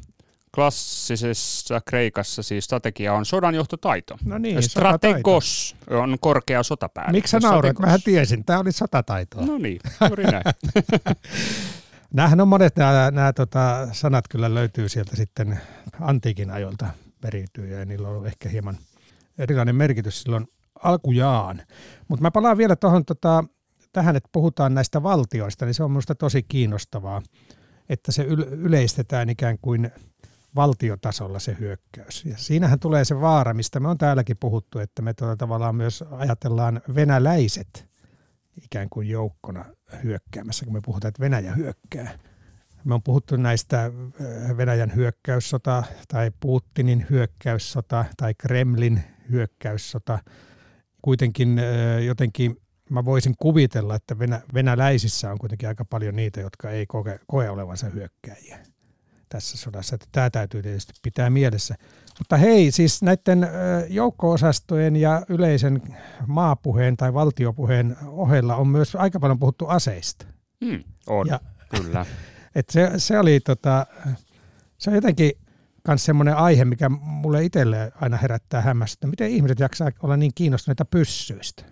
Klassisessa 0.56 1.82
Kreikassa 1.86 2.44
siis 2.44 2.66
strategia 2.66 3.14
on 3.14 3.26
sodanjohtotaito. 3.26 4.18
No 4.26 4.38
niin, 4.38 4.64
Strategos 4.64 5.70
sotataito. 5.70 6.04
on 6.04 6.18
korkea 6.20 6.64
sotapäällikkö. 6.64 7.18
Miksi 7.18 7.32
sä 7.32 7.40
naurat? 7.40 7.80
Mähän 7.80 8.02
tiesin, 8.04 8.46
tämä 8.46 8.60
oli 8.60 8.72
sotataitoa. 8.72 9.46
No 9.46 9.58
niin, 9.58 9.80
juuri 10.08 10.24
näin. 10.24 10.44
Nämähän 12.14 12.42
on 12.42 12.48
monet 12.48 12.76
nämä, 12.76 13.12
nämä 13.12 13.34
tota, 13.34 13.88
sanat 13.92 14.26
kyllä 14.30 14.54
löytyy 14.54 14.90
sieltä 14.90 15.16
sitten 15.16 15.60
antiikin 16.02 16.52
ajoilta 16.52 16.88
periytyy 17.22 17.68
ja 17.68 17.86
niillä 17.86 18.08
on 18.08 18.28
ehkä 18.28 18.50
hieman 18.50 18.78
erilainen 19.38 19.76
merkitys 19.76 20.22
silloin 20.22 20.48
alkujaan. 20.84 21.62
Mutta 22.08 22.22
mä 22.22 22.32
palaan 22.32 22.58
vielä 22.58 22.76
tuohon 22.76 23.06
tota, 23.06 23.44
tähän, 23.94 24.16
että 24.16 24.30
puhutaan 24.32 24.74
näistä 24.74 25.04
valtioista, 25.04 25.66
niin 25.66 25.74
se 25.74 25.84
on 25.84 25.92
minusta 25.92 26.16
tosi 26.16 26.44
kiinnostavaa, 26.44 27.22
että 27.90 28.12
se 28.12 28.24
yleistetään 28.24 29.30
ikään 29.30 29.58
kuin– 29.62 29.92
valtiotasolla 30.56 31.40
se 31.40 31.58
hyökkäys. 31.60 32.26
Ja 32.26 32.38
siinähän 32.38 32.80
tulee 32.80 33.06
se 33.06 33.22
vaara, 33.22 33.54
mistä 33.54 33.80
me 33.80 33.88
on 33.88 33.98
täälläkin 33.98 34.38
puhuttu, 34.38 34.80
että 34.80 35.02
me 35.02 35.14
tuota 35.14 35.38
tavallaan 35.38 35.76
myös 35.76 36.04
ajatellaan 36.12 36.82
venäläiset 36.96 37.89
ikään 38.64 38.90
kuin 38.90 39.10
joukkona 39.10 39.66
hyökkäämässä, 40.04 40.66
kun 40.66 40.74
me 40.74 40.82
puhutaan, 40.86 41.10
että 41.10 41.22
Venäjä 41.22 41.56
hyökkää. 41.56 42.20
Me 42.84 42.94
on 42.94 43.04
puhuttu 43.04 43.36
näistä 43.36 43.86
äh, 43.86 44.58
Venäjän 44.58 44.96
hyökkäyssota 44.96 45.84
tai 46.08 46.32
Putinin 46.40 47.06
hyökkäyssota 47.10 48.06
tai 48.18 48.34
Kremlin 48.38 49.04
hyökkäyssota. 49.32 50.20
Kuitenkin 51.02 51.60
äh, 51.60 52.04
jotenkin 52.04 52.62
mä 52.90 53.06
voisin 53.06 53.36
kuvitella, 53.40 53.96
että 53.96 54.20
venä, 54.20 54.42
venäläisissä 54.54 55.32
on 55.32 55.38
kuitenkin 55.38 55.68
aika 55.68 55.86
paljon 55.86 56.16
niitä, 56.16 56.42
jotka 56.42 56.70
ei 56.70 56.86
koe, 56.86 57.20
koe 57.28 57.50
olevansa 57.50 57.90
hyökkäjiä 57.90 58.60
tässä 59.30 59.58
sodassa. 59.58 59.96
Että 59.96 60.08
tämä 60.12 60.30
täytyy 60.30 60.62
tietysti 60.62 60.94
pitää 61.04 61.30
mielessä. 61.30 61.76
Mutta 62.20 62.38
hei, 62.38 62.72
siis 62.72 63.02
näiden 63.02 63.48
joukko-osastojen 63.90 64.96
ja 64.96 65.22
yleisen 65.30 65.82
maapuheen 66.28 66.98
tai 66.98 67.14
valtiopuheen 67.14 67.98
ohella 68.08 68.56
on 68.56 68.68
myös 68.68 68.96
aika 68.96 69.20
paljon 69.20 69.40
puhuttu 69.40 69.68
aseista. 69.68 70.26
Hmm, 70.66 70.84
on, 71.08 71.28
ja, 71.28 71.40
kyllä. 71.70 72.06
Et 72.56 72.70
se, 72.70 72.92
se, 72.98 73.20
oli 73.20 73.40
tota, 73.40 73.86
se 74.78 74.90
on 74.90 74.96
jotenkin 74.96 75.32
myös 75.88 76.06
semmoinen 76.06 76.36
aihe, 76.36 76.66
mikä 76.66 76.90
mulle 76.90 77.44
itselle 77.44 77.92
aina 78.02 78.18
herättää 78.18 78.62
hämmästystä. 78.62 79.08
Miten 79.08 79.30
ihmiset 79.30 79.60
jaksaa 79.60 79.92
olla 80.04 80.18
niin 80.18 80.32
kiinnostuneita 80.36 80.86
pyssyistä? 80.86 81.64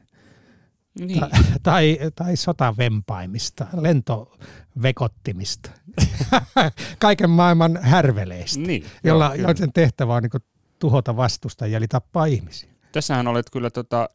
Niin. 1.00 1.20
Tai, 1.20 1.30
tai, 1.64 1.98
tai 2.16 2.36
sotavempaimista, 2.36 3.68
lentovekottimista, 3.74 5.72
kaiken 7.00 7.30
maailman 7.30 7.80
härveleistä, 7.82 8.60
niin, 8.60 8.86
jolla, 9.04 9.26
joo, 9.36 9.48
joiden 9.48 9.74
tehtävä 9.74 10.16
on 10.16 10.24
niin 10.24 10.44
tuhota 10.80 11.16
vastustajia, 11.18 11.78
eli 11.78 11.88
tappaa 11.88 12.26
ihmisiä. 12.26 12.70
Tässähän 12.92 13.28
olet 13.28 13.50
kyllä 13.50 13.70
tota, 13.70 14.10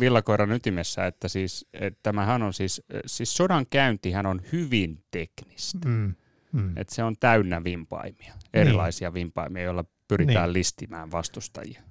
villakoiran 0.00 0.52
ytimessä, 0.52 1.06
että 1.06 1.28
siis, 1.28 1.66
et 1.72 1.98
tämähän 2.02 2.42
on 2.42 2.54
siis, 2.54 2.82
siis 3.06 3.36
sodan 3.36 3.66
käyntihän 3.70 4.26
on 4.26 4.40
hyvin 4.52 5.04
teknistä. 5.10 5.88
Mm, 5.88 6.14
mm. 6.52 6.72
Et 6.76 6.88
se 6.88 7.04
on 7.04 7.16
täynnä 7.20 7.64
vimpaimia, 7.64 8.34
erilaisia 8.54 9.08
niin. 9.08 9.14
vimpaimia, 9.14 9.62
joilla 9.62 9.84
pyritään 10.08 10.48
niin. 10.48 10.52
listimään 10.52 11.10
vastustajia. 11.10 11.82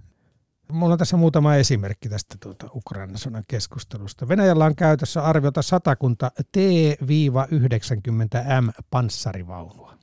Mulla 0.71 0.93
on 0.93 0.99
tässä 0.99 1.17
muutama 1.17 1.55
esimerkki 1.55 2.09
tästä 2.09 2.35
tuota 2.39 2.67
Ukrainan 2.75 3.17
sodan 3.17 3.43
keskustelusta. 3.47 4.27
Venäjällä 4.27 4.65
on 4.65 4.75
käytössä 4.75 5.23
arviota 5.23 5.61
satakunta 5.61 6.31
T-90M 6.51 8.71
panssarivaunua. 8.89 9.93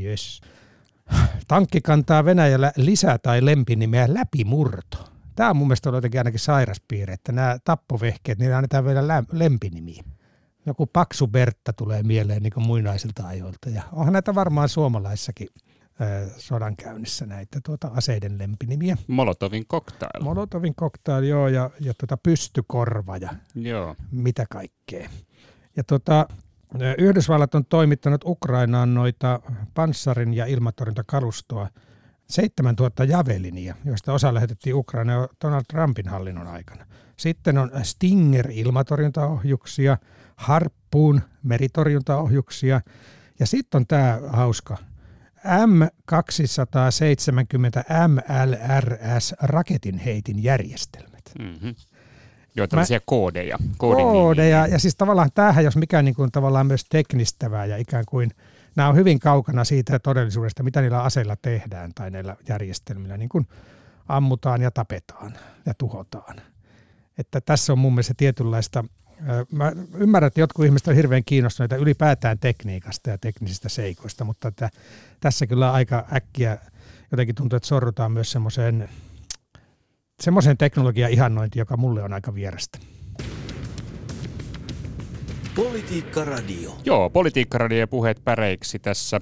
Yes. 0.00 0.40
Tankki 1.48 1.80
kantaa 1.80 2.24
Venäjällä 2.24 2.72
lisää 2.76 3.18
tai 3.18 3.44
lempinimeä 3.44 4.14
läpimurto. 4.14 5.10
Tämä 5.36 5.50
on 5.50 5.56
mun 5.56 5.66
mielestä 5.66 5.90
jotenkin 5.90 6.20
ainakin 6.20 6.40
sairaspiirre, 6.40 7.14
että 7.14 7.32
nämä 7.32 7.58
tappovehkeet, 7.64 8.38
niin 8.38 8.54
annetaan 8.54 8.84
vielä 8.84 9.24
lempinimiä. 9.32 10.04
Joku 10.66 10.86
Paksu 10.86 11.26
Bertta 11.26 11.72
tulee 11.72 12.02
mieleen 12.02 12.42
niin 12.42 12.52
muinaisilta 12.56 13.26
ajoilta 13.26 13.70
ja 13.70 13.82
onhan 13.92 14.12
näitä 14.12 14.34
varmaan 14.34 14.68
suomalaissakin 14.68 15.48
sodan 16.36 16.76
käynnissä 16.76 17.26
näitä 17.26 17.60
tuota 17.64 17.90
aseiden 17.94 18.38
lempinimiä. 18.38 18.96
Molotovin 19.06 19.66
cocktail. 19.66 20.22
Molotovin 20.22 20.74
cocktail, 20.74 21.24
joo, 21.24 21.48
ja, 21.48 21.70
ja 21.80 21.94
tuota 21.94 22.16
pystykorva 22.16 23.16
ja 23.16 23.30
joo. 23.54 23.96
mitä 24.10 24.46
kaikkea. 24.50 25.10
Ja 25.76 25.84
tuota, 25.84 26.26
Yhdysvallat 26.98 27.54
on 27.54 27.64
toimittanut 27.64 28.24
Ukrainaan 28.24 28.94
noita 28.94 29.40
panssarin 29.74 30.34
ja 30.34 30.46
ilmatorjuntakalustoa 30.46 31.68
7000 32.28 33.04
javelinia, 33.04 33.74
joista 33.84 34.12
osa 34.12 34.34
lähetettiin 34.34 34.74
Ukraina 34.74 35.28
Donald 35.44 35.64
Trumpin 35.68 36.08
hallinnon 36.08 36.46
aikana. 36.46 36.86
Sitten 37.16 37.58
on 37.58 37.70
Stinger-ilmatorjuntaohjuksia, 37.82 39.98
Harppuun 40.36 41.20
meritorjuntaohjuksia 41.42 42.80
ja 43.40 43.46
sitten 43.46 43.78
on 43.78 43.86
tämä 43.86 44.20
hauska 44.26 44.76
M270 45.44 47.84
MLRS 48.08 49.34
raketinheitin 49.40 50.42
järjestelmät. 50.42 51.32
Mm-hmm. 51.38 51.74
Joo, 52.56 52.66
tällaisia 52.66 52.98
Mä, 52.98 53.02
koodeja. 53.04 53.58
Koodeja, 53.78 54.66
ja 54.66 54.78
siis 54.78 54.96
tavallaan 54.96 55.30
tämähän, 55.34 55.64
jos 55.64 55.76
mikä 55.76 56.02
niin 56.02 56.14
kuin 56.14 56.32
tavallaan 56.32 56.66
myös 56.66 56.84
teknistävää 56.84 57.64
ja 57.64 57.76
ikään 57.76 58.04
kuin 58.08 58.30
nämä 58.76 58.88
on 58.88 58.96
hyvin 58.96 59.18
kaukana 59.18 59.64
siitä 59.64 59.98
todellisuudesta, 59.98 60.62
mitä 60.62 60.80
niillä 60.80 61.02
aseilla 61.02 61.36
tehdään 61.36 61.92
tai 61.94 62.10
näillä 62.10 62.36
järjestelmillä, 62.48 63.16
niin 63.16 63.28
kuin 63.28 63.48
ammutaan 64.08 64.62
ja 64.62 64.70
tapetaan 64.70 65.32
ja 65.66 65.74
tuhotaan. 65.74 66.36
Että 67.18 67.40
tässä 67.40 67.72
on 67.72 67.78
mun 67.78 67.92
mielestä 67.92 68.14
tietynlaista 68.16 68.84
Mä 69.52 69.72
ymmärrän, 69.94 70.26
että 70.26 70.40
jotkut 70.40 70.64
ihmiset 70.64 70.86
ovat 70.86 70.96
hirveän 70.96 71.24
kiinnostuneita 71.24 71.76
ylipäätään 71.76 72.38
tekniikasta 72.38 73.10
ja 73.10 73.18
teknisistä 73.18 73.68
seikoista, 73.68 74.24
mutta 74.24 74.48
että 74.48 74.70
tässä 75.20 75.46
kyllä 75.46 75.72
aika 75.72 76.06
äkkiä 76.12 76.58
jotenkin 77.10 77.34
tuntuu, 77.34 77.56
että 77.56 77.68
sorrutaan 77.68 78.12
myös 78.12 78.32
semmoiseen 78.32 78.88
semmoiseen 80.20 80.58
teknologian 80.58 81.10
ihannointiin, 81.10 81.60
joka 81.60 81.76
mulle 81.76 82.02
on 82.02 82.12
aika 82.12 82.34
vierasta. 82.34 82.78
Politiikka 85.54 86.24
Radio. 86.24 86.78
Joo, 86.84 87.10
Politiikka 87.10 87.58
Radio 87.58 87.78
ja 87.78 87.86
puheet 87.86 88.20
päreiksi 88.24 88.78
tässä 88.78 89.20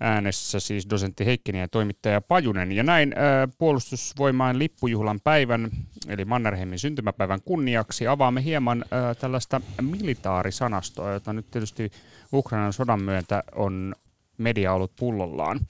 äänessä 0.00 0.60
siis 0.60 0.90
dosentti 0.90 1.26
Heikkinen 1.26 1.60
ja 1.60 1.68
toimittaja 1.68 2.20
Pajunen. 2.20 2.72
Ja 2.72 2.82
näin 2.82 3.14
äh, 3.18 3.56
puolustusvoimaan 3.58 4.58
lippujuhlan 4.58 5.20
päivän, 5.24 5.70
eli 6.08 6.24
Mannerheimin 6.24 6.78
syntymäpäivän 6.78 7.42
kunniaksi 7.44 8.06
avaamme 8.06 8.44
hieman 8.44 8.84
äh, 8.92 9.16
tällaista 9.16 9.60
militaarisanastoa, 9.80 11.12
jota 11.12 11.32
nyt 11.32 11.50
tietysti 11.50 11.90
Ukrainan 12.32 12.72
sodan 12.72 13.02
myötä 13.02 13.44
on 13.54 13.94
media 14.38 14.72
ollut 14.72 14.92
pullollaan. 14.96 15.60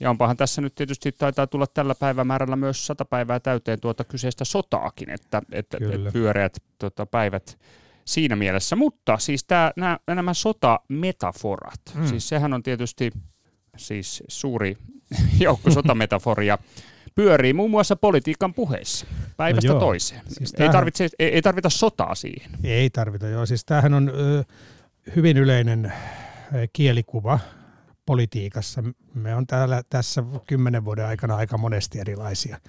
Ja 0.00 0.10
onpahan 0.10 0.36
tässä 0.36 0.62
nyt 0.62 0.74
tietysti 0.74 1.12
taitaa 1.12 1.46
tulla 1.46 1.66
tällä 1.66 1.94
päivämäärällä 1.94 2.56
myös 2.56 2.86
sata 2.86 3.04
päivää 3.04 3.40
täyteen 3.40 3.80
tuota 3.80 4.04
kyseistä 4.04 4.44
sotaakin, 4.44 5.10
että, 5.10 5.42
että, 5.52 5.78
että 5.92 6.12
pyöreät 6.12 6.62
tota, 6.78 7.06
päivät 7.06 7.58
siinä 8.04 8.36
mielessä. 8.36 8.76
Mutta 8.76 9.18
siis 9.18 9.44
tää, 9.44 9.72
nämä, 9.76 9.98
nämä 10.08 10.34
sotametaforat, 10.34 11.80
mm. 11.94 12.06
siis 12.06 12.28
sehän 12.28 12.52
on 12.52 12.62
tietysti 12.62 13.12
siis 13.76 14.22
suuri 14.28 14.76
joukko 15.40 15.70
sotametaforia, 15.70 16.58
pyörii 17.14 17.52
muun 17.52 17.70
muassa 17.70 17.96
politiikan 17.96 18.54
puheissa 18.54 19.06
päivästä 19.36 19.72
no 19.72 19.80
toiseen. 19.80 20.22
Siis 20.28 20.52
tämähän... 20.52 20.70
ei, 20.70 20.72
tarvitse, 20.72 21.08
ei, 21.18 21.28
ei 21.28 21.42
tarvita 21.42 21.70
sotaa 21.70 22.14
siihen. 22.14 22.50
Ei 22.64 22.90
tarvita, 22.90 23.26
joo. 23.26 23.46
Siis 23.46 23.64
tämähän 23.64 23.94
on 23.94 24.08
ö, 24.08 24.44
hyvin 25.16 25.36
yleinen 25.36 25.92
kielikuva 26.72 27.38
politiikassa. 28.06 28.82
Me 29.14 29.34
on 29.34 29.46
täällä 29.46 29.82
tässä 29.90 30.22
kymmenen 30.46 30.84
vuoden 30.84 31.06
aikana 31.06 31.36
aika 31.36 31.58
monesti 31.58 31.98
erilaisia 31.98 32.60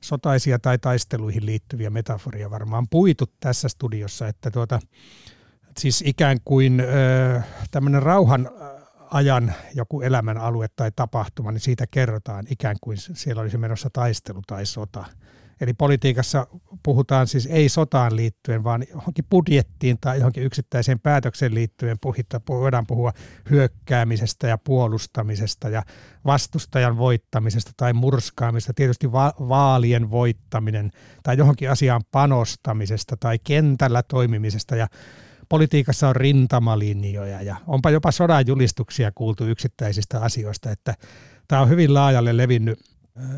sotaisia 0.00 0.58
tai 0.58 0.78
taisteluihin 0.78 1.46
liittyviä 1.46 1.90
metaforia 1.90 2.50
varmaan 2.50 2.88
puitu 2.88 3.24
tässä 3.40 3.68
studiossa, 3.68 4.28
että 4.28 4.50
tuota, 4.50 4.80
siis 5.78 6.02
ikään 6.06 6.38
kuin 6.44 6.80
ö, 6.80 7.42
tämmöinen 7.70 8.02
rauhan 8.02 8.50
ajan 9.10 9.54
joku 9.74 10.00
elämän 10.00 10.38
alue 10.38 10.66
tai 10.76 10.90
tapahtuma, 10.96 11.52
niin 11.52 11.60
siitä 11.60 11.84
kerrotaan 11.90 12.44
ikään 12.50 12.76
kuin 12.80 12.96
siellä 12.98 13.42
olisi 13.42 13.58
menossa 13.58 13.90
taistelu 13.92 14.40
tai 14.46 14.66
sota. 14.66 15.04
Eli 15.60 15.74
politiikassa 15.74 16.46
puhutaan 16.82 17.26
siis 17.26 17.46
ei 17.46 17.68
sotaan 17.68 18.16
liittyen, 18.16 18.64
vaan 18.64 18.84
johonkin 18.90 19.24
budjettiin 19.30 19.98
tai 20.00 20.18
johonkin 20.18 20.42
yksittäiseen 20.42 21.00
päätökseen 21.00 21.54
liittyen 21.54 21.96
voidaan 22.48 22.86
puhua 22.86 23.12
hyökkäämisestä 23.50 24.46
ja 24.48 24.58
puolustamisesta 24.58 25.68
ja 25.68 25.82
vastustajan 26.24 26.98
voittamisesta 26.98 27.70
tai 27.76 27.92
murskaamisesta, 27.92 28.74
tietysti 28.74 29.12
va- 29.12 29.34
vaalien 29.38 30.10
voittaminen 30.10 30.90
tai 31.22 31.36
johonkin 31.36 31.70
asiaan 31.70 32.02
panostamisesta 32.10 33.16
tai 33.20 33.38
kentällä 33.44 34.02
toimimisesta 34.02 34.76
ja 34.76 34.86
politiikassa 35.48 36.08
on 36.08 36.16
rintamalinjoja 36.16 37.42
ja 37.42 37.56
onpa 37.66 37.90
jopa 37.90 38.10
sodan 38.10 38.46
julistuksia 38.46 39.12
kuultu 39.14 39.44
yksittäisistä 39.44 40.20
asioista, 40.20 40.70
että 40.70 40.94
tämä 41.48 41.62
on 41.62 41.68
hyvin 41.68 41.94
laajalle 41.94 42.36
levinnyt 42.36 42.80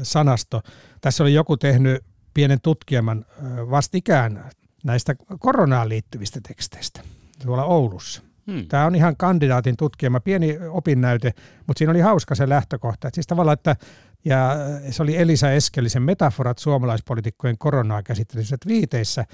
sanasto. 0.03 0.63
Tässä 1.01 1.25
oli 1.25 1.35
joku 1.35 1.57
tehnyt 1.57 2.05
pienen 2.35 2.61
tutkielman 2.61 3.25
vastikään 3.71 4.45
näistä 4.85 5.15
koronaan 5.39 5.89
liittyvistä 5.89 6.41
teksteistä 6.49 7.01
tuolla 7.45 7.65
Oulussa. 7.65 8.23
Hmm. 8.51 8.69
Tämä 8.69 8.87
on 8.87 8.95
ihan 8.95 9.17
kandidaatin 9.17 9.77
tutkielma, 9.77 10.21
pieni 10.21 10.59
opinnäyte, 10.71 11.33
mutta 11.67 11.79
siinä 11.79 11.91
oli 11.91 12.01
hauska 12.01 12.35
se 12.35 12.49
lähtökohta. 12.49 13.09
Että 13.09 13.17
siis 13.17 13.27
tavallaan, 13.27 13.55
että 13.55 13.77
ja 14.25 14.57
se 14.91 15.03
oli 15.03 15.17
Elisa 15.17 15.51
Eskelisen 15.53 16.03
metaforat 16.03 16.59
suomalaispolitiikkojen 16.59 17.59
koronaa 17.59 18.03
käsittelyssä 18.03 18.57
viiteissä, 18.67 19.25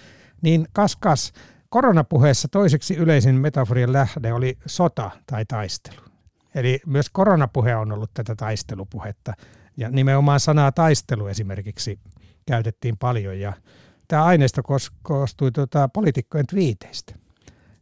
niin 0.42 0.66
kas 0.72 0.96
kas, 0.96 1.32
koronapuheessa 1.74 2.48
toiseksi 2.48 2.96
yleisin 2.96 3.34
metaforien 3.34 3.92
lähde 3.92 4.32
oli 4.32 4.58
sota 4.66 5.10
tai 5.26 5.44
taistelu. 5.44 6.00
Eli 6.54 6.80
myös 6.86 7.10
koronapuhe 7.10 7.76
on 7.76 7.92
ollut 7.92 8.10
tätä 8.14 8.36
taistelupuhetta. 8.36 9.32
Ja 9.76 9.90
nimenomaan 9.90 10.40
sanaa 10.40 10.72
taistelu 10.72 11.26
esimerkiksi 11.26 11.98
käytettiin 12.46 12.96
paljon. 12.96 13.40
Ja 13.40 13.52
tämä 14.08 14.24
aineisto 14.24 14.62
koostui 15.02 15.52
tuota, 15.52 15.88
poliitikkojen 15.88 16.46
twiiteistä. 16.46 17.14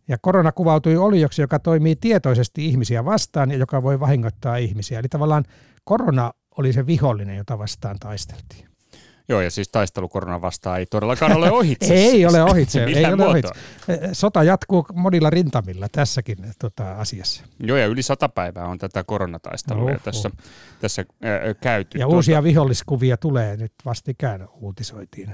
Ja 0.08 0.18
korona 0.20 0.52
kuvautui 0.52 0.96
olioksi, 0.96 1.42
joka 1.42 1.58
toimii 1.58 1.96
tietoisesti 1.96 2.66
ihmisiä 2.66 3.04
vastaan 3.04 3.50
ja 3.50 3.56
joka 3.56 3.82
voi 3.82 4.00
vahingoittaa 4.00 4.56
ihmisiä. 4.56 4.98
Eli 4.98 5.08
tavallaan 5.08 5.44
korona 5.84 6.32
oli 6.58 6.72
se 6.72 6.86
vihollinen, 6.86 7.36
jota 7.36 7.58
vastaan 7.58 7.96
taisteltiin. 8.00 8.71
Joo, 9.28 9.40
ja 9.40 9.50
siis 9.50 9.68
taistelu 9.68 10.08
korona 10.08 10.40
vastaan 10.40 10.78
ei 10.78 10.86
todellakaan 10.86 11.36
ole 11.36 11.50
ohitse. 11.50 11.94
ei 11.94 12.10
siis. 12.10 12.26
ole 12.26 12.42
ohitse. 12.42 12.84
ei 12.84 13.04
ole 13.06 13.26
ohitse. 13.26 13.52
Sota 14.12 14.42
jatkuu 14.42 14.86
monilla 14.94 15.30
rintamilla 15.30 15.86
tässäkin 15.92 16.38
tota, 16.58 16.92
asiassa. 16.92 17.44
Joo, 17.60 17.76
ja 17.76 17.86
yli 17.86 18.02
sata 18.02 18.28
päivää 18.28 18.66
on 18.66 18.78
tätä 18.78 19.04
koronataistelua 19.04 19.90
uh, 19.90 20.02
tässä, 20.04 20.30
tässä 20.80 21.04
äh, 21.24 21.56
käyty. 21.60 21.98
Ja 21.98 22.04
tuota... 22.04 22.16
uusia 22.16 22.42
viholliskuvia 22.42 23.16
tulee 23.16 23.56
nyt 23.56 23.72
vastikään 23.84 24.48
uutisoitiin 24.60 25.32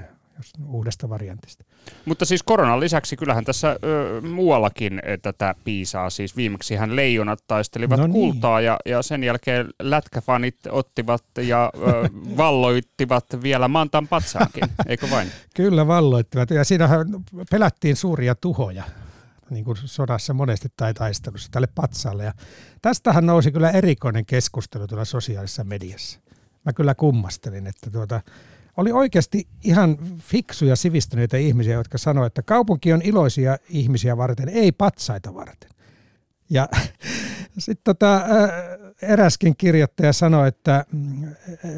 uudesta 0.67 1.09
variantista. 1.09 1.63
Mutta 2.05 2.25
siis 2.25 2.43
koronan 2.43 2.79
lisäksi 2.79 3.17
kyllähän 3.17 3.45
tässä 3.45 3.79
ö, 3.83 4.21
muuallakin 4.21 5.01
tätä 5.21 5.55
piisaa. 5.63 6.09
Siis 6.09 6.35
viimeksi 6.35 6.75
hän 6.75 6.95
leijonat 6.95 7.39
taistelivat 7.47 7.99
no 7.99 8.07
niin. 8.07 8.13
kultaa 8.13 8.61
ja, 8.61 8.77
ja 8.85 9.01
sen 9.01 9.23
jälkeen 9.23 9.69
lätkäfanit 9.81 10.55
ottivat 10.69 11.23
ja 11.37 11.71
ö, 11.75 12.09
valloittivat 12.37 13.25
vielä 13.43 13.67
Mantan 13.67 14.07
patsaakin, 14.07 14.63
eikö 14.87 15.09
vain? 15.11 15.27
Kyllä 15.55 15.87
valloittivat 15.87 16.49
ja 16.49 16.63
siinähän 16.63 17.07
pelättiin 17.51 17.95
suuria 17.95 18.35
tuhoja 18.35 18.83
niin 19.49 19.65
kuin 19.65 19.77
sodassa 19.85 20.33
monesti 20.33 20.67
tai 20.77 20.93
taistelussa 20.93 21.51
tälle 21.51 21.67
patsaalle. 21.75 22.23
Ja 22.23 22.33
tästähän 22.81 23.25
nousi 23.25 23.51
kyllä 23.51 23.71
erikoinen 23.71 24.25
keskustelu 24.25 24.87
tuolla 24.87 25.05
sosiaalisessa 25.05 25.63
mediassa. 25.63 26.19
Mä 26.65 26.73
kyllä 26.73 26.95
kummastelin, 26.95 27.67
että 27.67 27.91
tuota, 27.91 28.21
oli 28.77 28.91
oikeasti 28.91 29.47
ihan 29.63 29.97
fiksuja 30.17 30.75
sivistyneitä 30.75 31.37
ihmisiä, 31.37 31.73
jotka 31.73 31.97
sanoivat, 31.97 32.27
että 32.27 32.41
kaupunki 32.41 32.93
on 32.93 33.01
iloisia 33.01 33.57
ihmisiä 33.69 34.17
varten, 34.17 34.49
ei 34.49 34.71
patsaita 34.71 35.33
varten. 35.33 35.69
Ja 36.49 36.67
sitten 37.57 37.83
tota, 37.83 38.21
eräskin 39.01 39.55
kirjoittaja 39.57 40.13
sanoi, 40.13 40.47
että 40.47 40.85
mm, 40.91 41.35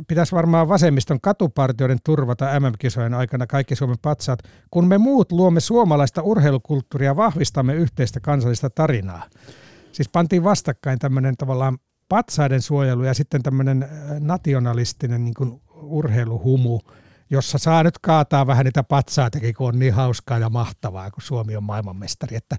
pitäisi 0.08 0.36
varmaan 0.36 0.70
vasemmiston 0.70 1.22
katupartioiden 1.22 1.98
turvata 2.04 2.60
MM-kisojen 2.60 3.14
aikana 3.14 3.48
kaikki 3.48 3.76
Suomen 3.76 3.98
patsaat, 4.02 4.40
kun 4.72 4.88
me 4.88 4.98
muut 4.98 5.32
luomme 5.32 5.60
suomalaista 5.60 6.22
urheilukulttuuria, 6.22 7.16
vahvistamme 7.16 7.74
yhteistä 7.74 8.20
kansallista 8.20 8.70
tarinaa. 8.70 9.24
Siis 9.92 10.10
pantiin 10.10 10.44
vastakkain 10.44 11.00
tämmöinen 11.00 11.38
tavallaan 11.38 11.78
patsaiden 12.10 12.62
suojelu 12.62 13.04
ja 13.04 13.14
sitten 13.14 13.44
tämmöinen 13.44 13.90
nationalistinen 14.20 15.24
niin 15.24 15.34
kuin 15.34 15.61
urheiluhumu, 15.82 16.80
jossa 17.30 17.58
saa 17.58 17.84
nyt 17.84 18.00
kaataa 18.00 18.48
vähän 18.48 18.66
niitä 18.66 18.84
patsaatakin, 18.84 19.54
kun 19.54 19.68
on 19.68 19.80
niin 19.80 19.94
hauskaa 19.94 20.40
ja 20.40 20.50
mahtavaa, 20.50 21.12
kun 21.12 21.22
Suomi 21.22 21.56
on 21.56 21.64
maailmanmestari. 21.64 22.36
Että 22.36 22.56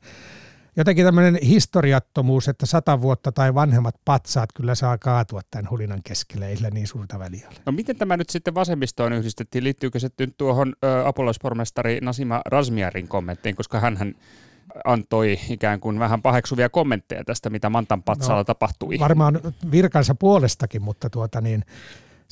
jotenkin 0.76 1.04
tämmöinen 1.04 1.38
historiattomuus, 1.42 2.48
että 2.48 2.66
sata 2.66 3.00
vuotta 3.00 3.32
tai 3.32 3.54
vanhemmat 3.54 3.94
patsaat 4.04 4.50
kyllä 4.54 4.74
saa 4.74 4.98
kaatua 4.98 5.40
tämän 5.50 5.70
hulinan 5.70 6.00
keskelle, 6.04 6.48
ei 6.48 6.56
niin 6.70 6.87
suurta 6.87 7.18
väliä 7.18 7.50
No 7.66 7.72
miten 7.72 7.96
tämä 7.96 8.16
nyt 8.16 8.30
sitten 8.30 8.54
vasemmistoon 8.54 9.12
yhdistettiin? 9.12 9.64
Liittyykö 9.64 9.98
se 9.98 10.08
nyt 10.18 10.35
tuohon 10.37 10.72
apulaispormestari 11.04 11.98
Nasima 12.02 12.40
Razmiarin 12.46 13.08
kommenttiin, 13.08 13.56
koska 13.56 13.80
hän 13.80 14.14
antoi 14.85 15.38
ikään 15.48 15.80
kuin 15.80 15.98
vähän 15.98 16.22
paheksuvia 16.22 16.68
kommentteja 16.68 17.24
tästä, 17.24 17.50
mitä 17.50 17.70
Mantan 17.70 18.02
patsalla 18.02 18.40
no, 18.40 18.44
tapahtui. 18.44 18.98
Varmaan 18.98 19.40
virkansa 19.70 20.14
puolestakin, 20.14 20.82
mutta 20.82 21.11
tuota 21.11 21.40
niin, 21.40 21.64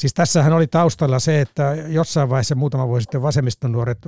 Siis 0.00 0.14
tässähän 0.14 0.52
oli 0.52 0.66
taustalla 0.66 1.18
se, 1.18 1.40
että 1.40 1.74
jossain 1.74 2.28
vaiheessa 2.30 2.54
muutama 2.54 2.88
vuosi 2.88 3.02
sitten 3.02 3.22
vasemmiston 3.22 3.72
nuoret 3.72 3.98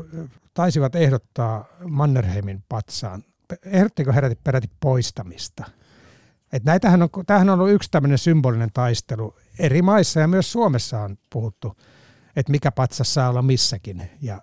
taisivat 0.55 0.95
ehdottaa 0.95 1.65
Mannerheimin 1.89 2.65
patsaan. 2.69 3.25
Ehdottiko 3.65 4.13
heräti 4.13 4.39
peräti 4.45 4.71
poistamista? 4.81 5.65
Et 6.53 6.65
näitähän 6.65 7.03
on, 7.03 7.09
tämähän 7.27 7.51
on 7.51 7.61
ollut 7.61 7.75
yksi 7.75 7.91
tämmöinen 7.91 8.19
symbolinen 8.19 8.71
taistelu. 8.75 9.37
Eri 9.59 9.83
maissa 9.83 10.21
ja 10.21 10.29
myös 10.29 10.53
Suomessa 10.53 11.01
on 11.01 11.19
puhuttu, 11.31 11.77
että 12.37 12.53
mikä 12.53 12.73
patsas 12.73 13.15
saa 13.15 13.29
olla 13.29 13.43
missäkin. 13.43 14.11
Ja 14.23 14.43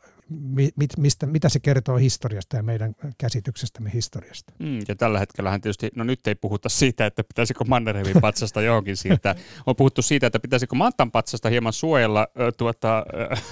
mit, 0.76 0.98
mistä, 0.98 1.26
mitä 1.26 1.50
se 1.50 1.60
kertoo 1.60 1.98
historiasta 1.98 2.56
ja 2.56 2.64
meidän 2.64 2.96
käsityksestämme 3.18 3.92
historiasta. 3.94 4.54
Mm, 4.60 4.80
ja 4.88 4.96
tällä 4.96 5.20
hetkellä 5.20 5.60
tietysti, 5.60 5.90
no 5.96 6.04
nyt 6.04 6.28
ei 6.28 6.36
puhuta 6.36 6.70
siitä, 6.70 7.06
että 7.06 7.24
pitäisikö 7.24 7.64
Mannerheimin 7.68 8.22
patsasta 8.22 8.62
johonkin 8.62 8.98
siitä. 8.98 9.36
On 9.66 9.76
puhuttu 9.76 10.02
siitä, 10.02 10.28
että 10.28 10.40
pitäisikö 10.40 10.76
Mantan 10.76 11.12
patsasta 11.12 11.50
hieman 11.50 11.74
suojella 11.74 12.22
äh, 12.22 12.54
tuota, 12.58 13.06
äh, 13.32 13.44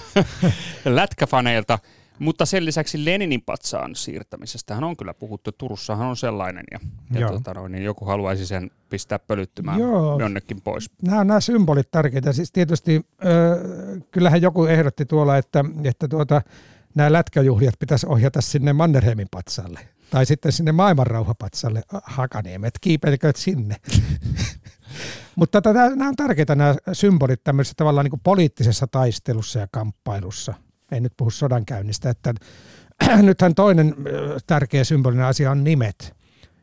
lätkäfaneilta, 0.86 1.80
Mutta 2.20 2.46
sen 2.46 2.66
lisäksi 2.66 3.06
Leninin 3.06 3.42
patsaan 3.42 3.96
siirtämisestä 3.96 4.78
on 4.78 4.98
kyllä 4.98 5.14
puhuttu. 5.14 5.52
Turussahan 5.52 6.08
on 6.08 6.18
sellainen 6.18 6.64
ja, 6.72 6.80
ja 7.20 7.28
tuota, 7.28 7.54
no, 7.54 7.68
niin 7.68 7.84
joku 7.84 8.06
haluaisi 8.06 8.46
sen 8.46 8.72
pistää 8.90 9.20
pölyttymään 9.20 9.80
Joo. 9.80 10.20
jonnekin 10.20 10.62
pois. 10.62 10.92
Nämä, 11.02 11.24
nämä 11.24 11.40
symbolit 11.40 11.92
tärkeitä. 11.92 12.34
Siis 12.34 12.52
tietysti 12.52 12.96
äh, 12.96 14.04
kyllähän 14.12 14.42
joku 14.42 14.66
ehdotti 14.66 15.06
tuolla, 15.06 15.38
että, 15.38 15.66
että 15.84 16.08
tuota, 16.08 16.42
nämä 16.96 17.12
lätkäjuhliat 17.12 17.80
pitäisi 17.80 18.08
ohjata 18.08 18.42
sinne 18.42 18.74
Mannerheimin 18.74 19.28
patsalle. 19.32 19.80
Tai 20.10 20.26
sitten 20.26 20.52
sinne 20.52 20.72
maailmanrauhapatsalle 20.72 21.82
Hakaniemet, 22.04 22.74
kiipeilkööt 22.82 23.36
sinne. 23.36 23.76
Mutta 25.36 25.62
tätä, 25.62 25.90
nämä 25.90 26.08
on 26.08 26.16
tärkeitä 26.16 26.56
nämä 26.56 26.76
symbolit 26.94 27.44
tämmöisessä 27.44 27.74
tavallaan 27.78 28.06
niin 28.06 28.20
poliittisessa 28.24 28.88
taistelussa 28.88 29.60
ja 29.60 29.68
kamppailussa. 29.72 30.54
Ei 30.92 31.02
nyt 31.02 31.14
puhu 31.18 31.32
sodankäynnistä, 31.32 32.10
että 32.10 32.34
nythän 33.22 33.56
toinen 33.56 33.96
tärkeä 34.48 34.84
symbolinen 34.84 35.26
asia 35.26 35.52
on 35.52 35.64
nimet. 35.64 36.16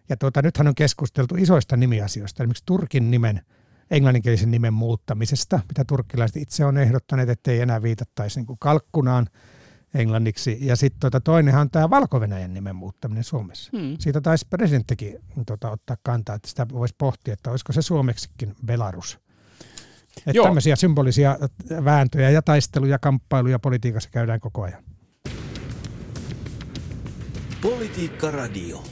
Ja 0.09 0.17
tuota, 0.17 0.43
nythän 0.43 0.69
on 0.69 0.75
keskusteltu 0.75 1.35
isoista 1.39 1.77
nimiasioista, 1.77 2.43
esimerkiksi 2.43 2.63
Turkin 2.67 3.11
nimen, 3.11 3.41
englanninkielisen 3.91 4.51
nimen 4.51 4.75
muuttamisesta, 4.75 5.61
mitä 5.69 5.85
turkkilaiset 5.85 6.37
itse 6.37 6.65
on 6.65 6.79
ehdottaneet, 6.79 7.29
ettei 7.29 7.61
enää 7.61 7.83
viitattaisi 7.83 8.39
niin 8.39 8.47
kuin 8.47 8.59
kalkkunaan– 8.59 9.27
englanniksi. 9.95 10.59
Ja 10.61 10.77
sitten 10.77 11.01
tota, 11.01 11.21
toinenhan 11.21 11.61
on 11.61 11.71
tämä 11.71 11.91
valko 11.91 12.21
nimen 12.49 12.77
muuttaminen 12.77 13.25
Suomessa. 13.25 13.71
Hmm. 13.79 13.97
Siitä 13.99 14.21
taisi 14.21 14.47
presidenttikin 14.51 15.19
tota, 15.47 15.71
ottaa 15.71 15.97
kantaa, 16.03 16.35
että 16.35 16.49
sitä 16.49 16.67
voisi 16.69 16.95
pohtia, 16.99 17.35
että 17.35 17.51
olisiko 17.51 17.73
se 17.73 17.83
suomeksikin 17.83 18.55
Belarus. 18.67 19.19
Että 20.27 20.43
tämmöisiä 20.43 20.77
symbolisia 20.77 21.37
vääntöjä 21.85 22.31
ja 22.31 22.43
taisteluja, 22.43 22.99
kamppailuja 22.99 23.59
politiikassa 23.59 24.11
käydään 24.11 24.41
koko 24.41 24.63
ajan. 24.63 24.83
Politiikka 27.63 28.31
Radio. 28.31 28.83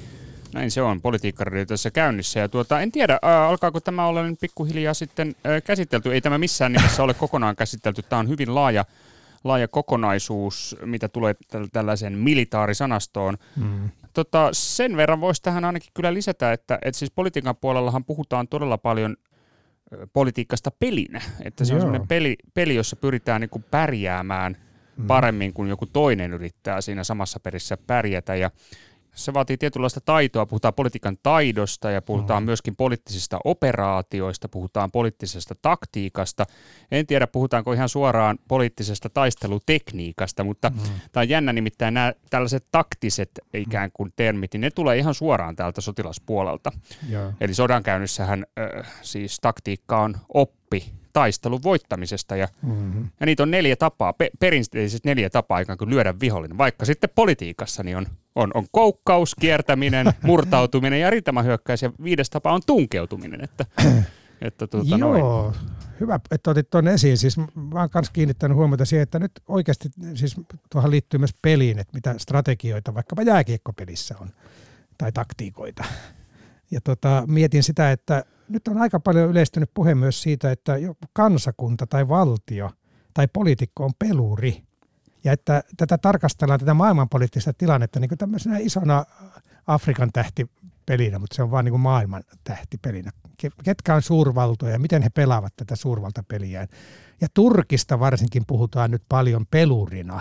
Näin 0.55 0.71
se 0.71 0.83
on, 0.83 1.01
politiikkaradio 1.01 1.67
tässä 1.67 1.91
käynnissä. 1.91 2.41
Ja 2.41 2.49
tuota, 2.49 2.81
en 2.81 2.93
tiedä, 2.93 3.19
ää, 3.23 3.49
alkaako 3.49 3.81
tämä 3.81 4.07
olla 4.07 4.23
nyt 4.23 4.41
pikkuhiljaa 4.41 4.95
sitten 4.95 5.35
ää, 5.45 5.61
käsitelty. 5.61 6.13
Ei 6.13 6.21
tämä 6.21 6.39
missään 6.39 6.73
nimessä 6.73 7.03
ole 7.03 7.15
kokonaan 7.15 7.57
käsitelty. 7.57 8.03
Tämä 8.03 8.21
on 8.21 8.29
hyvin 8.29 8.55
laaja 8.55 8.85
laaja 9.45 9.69
kokonaisuus, 9.69 10.77
mitä 10.85 11.09
tulee 11.09 11.35
tällaiseen 11.73 12.19
militaarisanastoon. 12.19 13.39
Mm. 13.57 13.91
Tota, 14.13 14.49
sen 14.53 14.97
verran 14.97 15.21
voisi 15.21 15.43
tähän 15.43 15.65
ainakin 15.65 15.91
kyllä 15.95 16.15
lisätä, 16.15 16.53
että, 16.53 16.79
että 16.83 16.99
siis 16.99 17.11
politiikan 17.11 17.57
puolellahan 17.57 18.05
puhutaan 18.05 18.49
todella 18.49 18.79
paljon 18.79 19.17
politiikasta 20.13 20.71
pelinä. 20.71 21.21
Että 21.45 21.65
se 21.65 21.73
Joo. 21.73 21.77
on 21.77 21.81
sellainen 21.81 22.09
peli, 22.09 22.37
peli, 22.55 22.75
jossa 22.75 22.97
pyritään 22.97 23.41
niin 23.41 23.51
kuin 23.51 23.65
pärjäämään 23.71 24.57
mm. 24.97 25.07
paremmin 25.07 25.53
kuin 25.53 25.69
joku 25.69 25.87
toinen 25.87 26.33
yrittää 26.33 26.81
siinä 26.81 27.05
samassa 27.05 27.41
perissä 27.41 27.77
pärjätä. 27.87 28.35
Ja 28.35 28.51
se 29.15 29.35
vaatii 29.35 29.57
tietynlaista 29.57 30.01
taitoa. 30.01 30.47
Puhutaan 30.47 30.75
politiikan 30.75 31.17
taidosta 31.23 31.91
ja 31.91 32.03
puhutaan 32.03 32.43
mm. 32.43 32.45
myöskin 32.45 32.77
poliittisista 32.77 33.39
operaatioista, 33.45 34.49
puhutaan 34.49 34.91
poliittisesta 34.91 35.55
taktiikasta. 35.63 36.47
En 36.91 37.07
tiedä, 37.07 37.27
puhutaanko 37.27 37.73
ihan 37.73 37.89
suoraan 37.89 38.39
poliittisesta 38.49 39.11
taistelutekniikasta, 39.11 40.45
mutta 40.45 40.71
mm. 40.71 40.77
tämä 41.13 41.23
on 41.23 41.29
jännä 41.29 41.53
nimittäin 41.53 41.95
nämä 41.95 42.13
tällaiset 42.31 42.67
taktiset 42.71 43.31
ikään 43.55 43.91
kuin 43.93 44.13
termit, 44.17 44.53
niin 44.53 44.61
ne 44.61 44.71
tulee 44.71 44.99
ihan 44.99 45.15
suoraan 45.15 45.57
täältä 45.57 45.81
sotilaspuolelta. 45.81 46.73
Yeah. 47.11 47.35
Eli 47.41 47.55
sodankäynnissähän 47.55 48.47
äh, 48.59 48.93
siis 49.03 49.39
taktiikka 49.41 50.01
on 50.01 50.17
oppi 50.35 50.62
taistelun 51.13 51.63
voittamisesta. 51.63 52.37
Ja, 52.37 52.49
mm-hmm. 52.63 53.09
ja 53.21 53.27
niitä 53.27 53.43
on 53.43 53.51
neljä 53.51 53.77
tapaa, 53.77 54.13
pe- 54.13 54.31
perinteisesti 54.39 55.09
neljä 55.09 55.31
tapaa 55.31 55.59
ikään 55.59 55.79
kuin 55.79 55.91
lyödä 55.91 56.15
vihollinen. 56.21 56.59
Vaikka 56.59 56.85
sitten 56.85 57.11
politiikassa 57.15 57.83
niin 57.83 57.97
on, 57.97 58.07
on, 58.35 58.51
on 58.55 58.67
koukkaus, 58.73 59.35
kiertäminen, 59.35 60.07
murtautuminen 60.23 61.01
ja 61.01 61.11
rintamähyökkäys 61.11 61.83
ja 61.83 61.93
viides 62.05 62.31
tapa 62.31 62.53
on 62.53 62.61
tunkeutuminen. 62.67 63.45
Että, 63.45 63.67
että 64.41 64.67
tuota, 64.67 64.97
Joo, 64.97 64.99
noin. 64.99 65.55
hyvä, 66.01 66.21
että 66.31 66.51
otit 66.51 66.71
tuon 66.71 66.89
esiin. 66.89 67.19
Siis 67.19 67.37
mä 67.37 67.81
oon 67.81 67.89
myös 67.95 68.11
kiinnittänyt 68.11 68.57
huomiota 68.57 68.85
siihen, 68.85 69.03
että 69.03 69.19
nyt 69.19 69.33
oikeasti, 69.49 69.89
siis 70.15 70.37
tuohon 70.71 70.91
liittyy 70.91 71.19
myös 71.19 71.35
peliin, 71.43 71.79
että 71.79 71.95
mitä 71.95 72.15
strategioita 72.19 72.95
vaikkapa 72.95 73.23
jääkiekkopelissä 73.23 74.15
on 74.21 74.29
tai 74.99 75.13
taktiikoita. 75.13 75.85
Ja 76.71 76.81
tota, 76.81 77.25
mietin 77.27 77.63
sitä, 77.63 77.93
että 77.93 78.25
nyt 78.53 78.69
on 78.69 78.79
aika 78.79 79.01
paljon 79.01 79.31
yleistynyt 79.31 79.71
puhe 79.75 79.95
myös 79.95 80.23
siitä, 80.23 80.51
että 80.51 80.77
kansakunta 81.13 81.87
tai 81.87 82.09
valtio 82.09 82.71
tai 83.15 83.29
poliitikko 83.33 83.85
on 83.85 83.93
peluri. 83.99 84.63
Ja 85.25 85.33
että 85.33 85.63
tätä 85.77 85.99
tarkastellaan, 85.99 86.61
tätä 86.61 86.75
maailmanpoliittista 86.75 87.53
tilannetta 87.53 88.01
niin 88.01 88.09
kuin 88.09 88.19
tämmöisenä 88.19 88.59
isona 88.59 89.05
Afrikan 89.67 90.11
tähtipelinä, 90.13 91.19
mutta 91.19 91.37
se 91.37 91.43
on 91.43 91.51
vain 91.51 91.65
niin 91.65 91.73
kuin 91.73 91.81
maailman 91.81 92.23
tähtipelinä. 92.45 93.11
Ketkä 93.65 93.95
on 93.95 94.03
suurvaltoja 94.03 94.73
ja 94.73 94.79
miten 94.79 95.03
he 95.03 95.11
pelaavat 95.11 95.53
tätä 95.57 95.77
suurvaltapeliään. 95.77 96.69
Ja 97.21 97.29
Turkista 97.35 98.01
varsinkin 98.01 98.43
puhutaan 98.47 98.91
nyt 98.91 99.03
paljon 99.09 99.47
pelurina. 99.51 100.21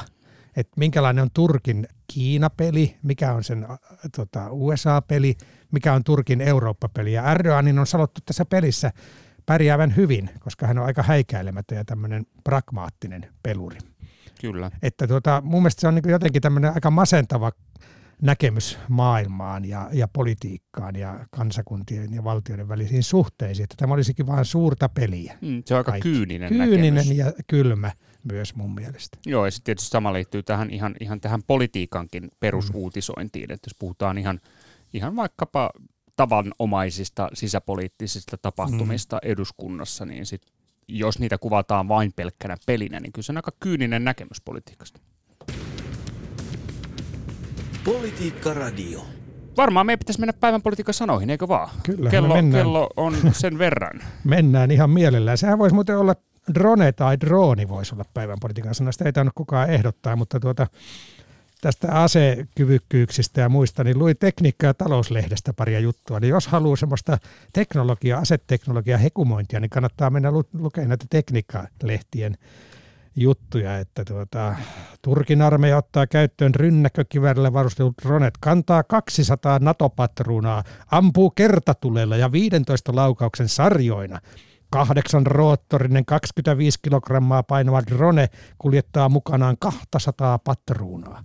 Että 0.56 0.74
minkälainen 0.78 1.22
on 1.22 1.32
Turkin 1.34 1.88
Kiina-peli, 2.14 2.98
mikä 3.04 3.34
on 3.34 3.44
sen 3.44 3.68
tota, 4.16 4.48
USA-peli– 4.52 5.36
mikä 5.72 5.94
on 5.94 6.04
Turkin 6.04 6.42
Eurooppa-peli. 6.42 7.14
Ja 7.14 7.32
Erdoganin 7.32 7.80
on 7.80 7.88
sanottu 7.88 8.22
tässä 8.26 8.46
pelissä 8.46 8.92
pärjäävän 9.46 9.96
hyvin, 9.96 10.30
koska 10.40 10.68
hän 10.68 10.78
on 10.78 10.86
aika 10.86 11.04
häikäilemätön 11.04 11.78
ja 11.78 11.86
tämmöinen 11.86 12.26
pragmaattinen 12.44 13.28
peluri. 13.44 13.78
Kyllä. 14.42 14.72
Että 14.82 15.08
tuota, 15.08 15.42
mun 15.46 15.62
mielestä 15.62 15.82
se 15.82 15.88
on 15.88 15.96
niin 15.96 16.10
jotenkin 16.10 16.42
tämmöinen 16.42 16.74
aika 16.74 16.92
masentava 16.92 17.52
näkemys 18.22 18.80
maailmaan 18.90 19.66
ja, 19.66 19.90
ja 19.94 20.08
politiikkaan 20.08 20.96
ja 20.96 21.26
kansakuntien 21.32 22.14
ja 22.14 22.24
valtioiden 22.24 22.68
välisiin 22.68 23.04
suhteisiin. 23.04 23.64
Että 23.64 23.76
tämä 23.78 23.94
olisikin 23.94 24.28
vain 24.28 24.46
suurta 24.46 24.90
peliä. 24.90 25.38
Mm, 25.42 25.64
se 25.66 25.74
on 25.74 25.78
aika 25.78 25.92
Kaikki. 25.92 26.10
kyyninen 26.10 26.50
Kyyninen 26.50 26.96
näkemys. 26.96 27.18
ja 27.18 27.34
kylmä 27.48 27.92
myös 28.32 28.56
mun 28.56 28.76
mielestä. 28.76 29.18
Joo, 29.26 29.46
ja 29.46 29.52
sitten 29.52 29.66
tietysti 29.66 29.90
sama 29.90 30.14
liittyy 30.14 30.44
tähän 30.44 30.70
ihan, 30.70 30.96
ihan 31.00 31.22
tähän 31.22 31.44
politiikankin 31.48 32.30
perusuutisointiin, 32.40 33.50
mm. 33.50 33.54
että 33.54 33.68
jos 33.68 33.76
puhutaan 33.80 34.18
ihan– 34.18 34.40
ihan 34.94 35.16
vaikkapa 35.16 35.70
tavanomaisista 36.16 37.30
sisäpoliittisista 37.34 38.38
tapahtumista 38.38 39.16
mm. 39.16 39.32
eduskunnassa, 39.32 40.06
niin 40.06 40.26
sit, 40.26 40.42
jos 40.88 41.20
niitä 41.20 41.38
kuvataan 41.38 41.88
vain 41.88 42.14
pelkkänä 42.16 42.58
pelinä, 42.66 43.00
niin 43.00 43.12
kyllä 43.12 43.24
se 43.26 43.32
on 43.32 43.38
aika 43.38 43.52
kyyninen 43.60 44.04
näkemys 44.04 44.42
politiikasta. 44.46 45.00
Politiikka 47.86 48.54
Radio. 48.54 49.06
Varmaan 49.58 49.86
meidän 49.86 50.00
pitäisi 50.00 50.20
mennä 50.20 50.34
päivän 50.34 50.62
politiikan 50.62 50.94
sanoihin, 50.94 51.30
eikö 51.30 51.48
vaan? 51.48 51.70
Kyllä, 51.84 52.10
kello, 52.10 52.36
kello 52.52 52.90
on 52.98 53.18
sen 53.32 53.58
verran. 53.58 54.02
mennään 54.24 54.72
ihan 54.72 54.90
mielellään. 54.90 55.38
Sehän 55.38 55.60
voisi 55.60 55.74
muuten 55.76 55.98
olla 55.98 56.16
drone 56.54 56.92
tai 56.92 57.20
drooni 57.20 57.70
voisi 57.70 57.96
olla 57.96 58.06
päivän 58.14 58.38
politiikan 58.42 58.76
sanasta. 58.76 59.06
Ei 59.06 59.14
tainnut 59.14 59.36
kukaan 59.36 59.70
ehdottaa, 59.70 60.16
mutta 60.16 60.40
tuota, 60.40 60.68
tästä 61.62 62.02
asekyvykkyyksistä 62.04 63.42
ja 63.42 63.50
muista, 63.50 63.84
niin 63.84 64.00
luin 64.00 64.18
tekniikka- 64.18 64.66
ja 64.66 64.74
talouslehdestä 64.74 65.54
paria 65.54 65.80
juttua. 65.80 66.20
Niin 66.20 66.30
jos 66.30 66.48
haluaa 66.48 66.76
semmoista 66.76 67.18
teknologiaa, 67.54 68.20
aseteknologiaa, 68.20 68.98
hekumointia, 68.98 69.60
niin 69.60 69.70
kannattaa 69.70 70.10
mennä 70.10 70.32
lu- 70.32 70.50
lukemaan 70.54 70.90
näitä 70.90 71.06
tekniikkalehtien 71.10 72.38
juttuja, 73.16 73.80
että 73.80 74.06
tuota, 74.06 74.56
Turkin 75.02 75.42
armeija 75.42 75.78
ottaa 75.78 76.08
käyttöön 76.08 76.56
rynnäkkökivärillä 76.56 77.54
varustelut 77.54 77.96
dronet, 78.04 78.34
kantaa 78.40 78.84
200 78.84 79.60
NATO-patruunaa, 79.60 80.64
ampuu 80.92 81.30
kertatulella 81.30 82.18
ja 82.18 82.32
15 82.32 82.96
laukauksen 82.96 83.50
sarjoina. 83.50 84.20
Kahdeksan 84.70 85.28
roottorinen 85.28 86.06
25 86.06 86.80
kilogrammaa 86.82 87.44
painava 87.44 87.82
drone 87.82 88.30
kuljettaa 88.58 89.10
mukanaan 89.10 89.58
200 89.60 90.40
patruunaa 90.40 91.24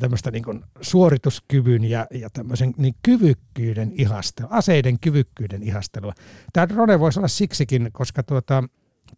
tämmöistä 0.00 0.30
niin 0.30 0.44
kuin 0.44 0.64
suorituskyvyn 0.80 1.84
ja, 1.84 2.06
ja 2.10 2.30
tämmöisen 2.30 2.74
niin 2.76 2.94
kyvykkyyden 3.02 3.92
ihastelua, 3.94 4.50
aseiden 4.52 4.98
kyvykkyyden 4.98 5.62
ihastelua. 5.62 6.12
Tämä 6.52 6.68
drone 6.68 7.00
voisi 7.00 7.18
olla 7.20 7.28
siksikin, 7.28 7.90
koska 7.92 8.22
tuota, 8.22 8.64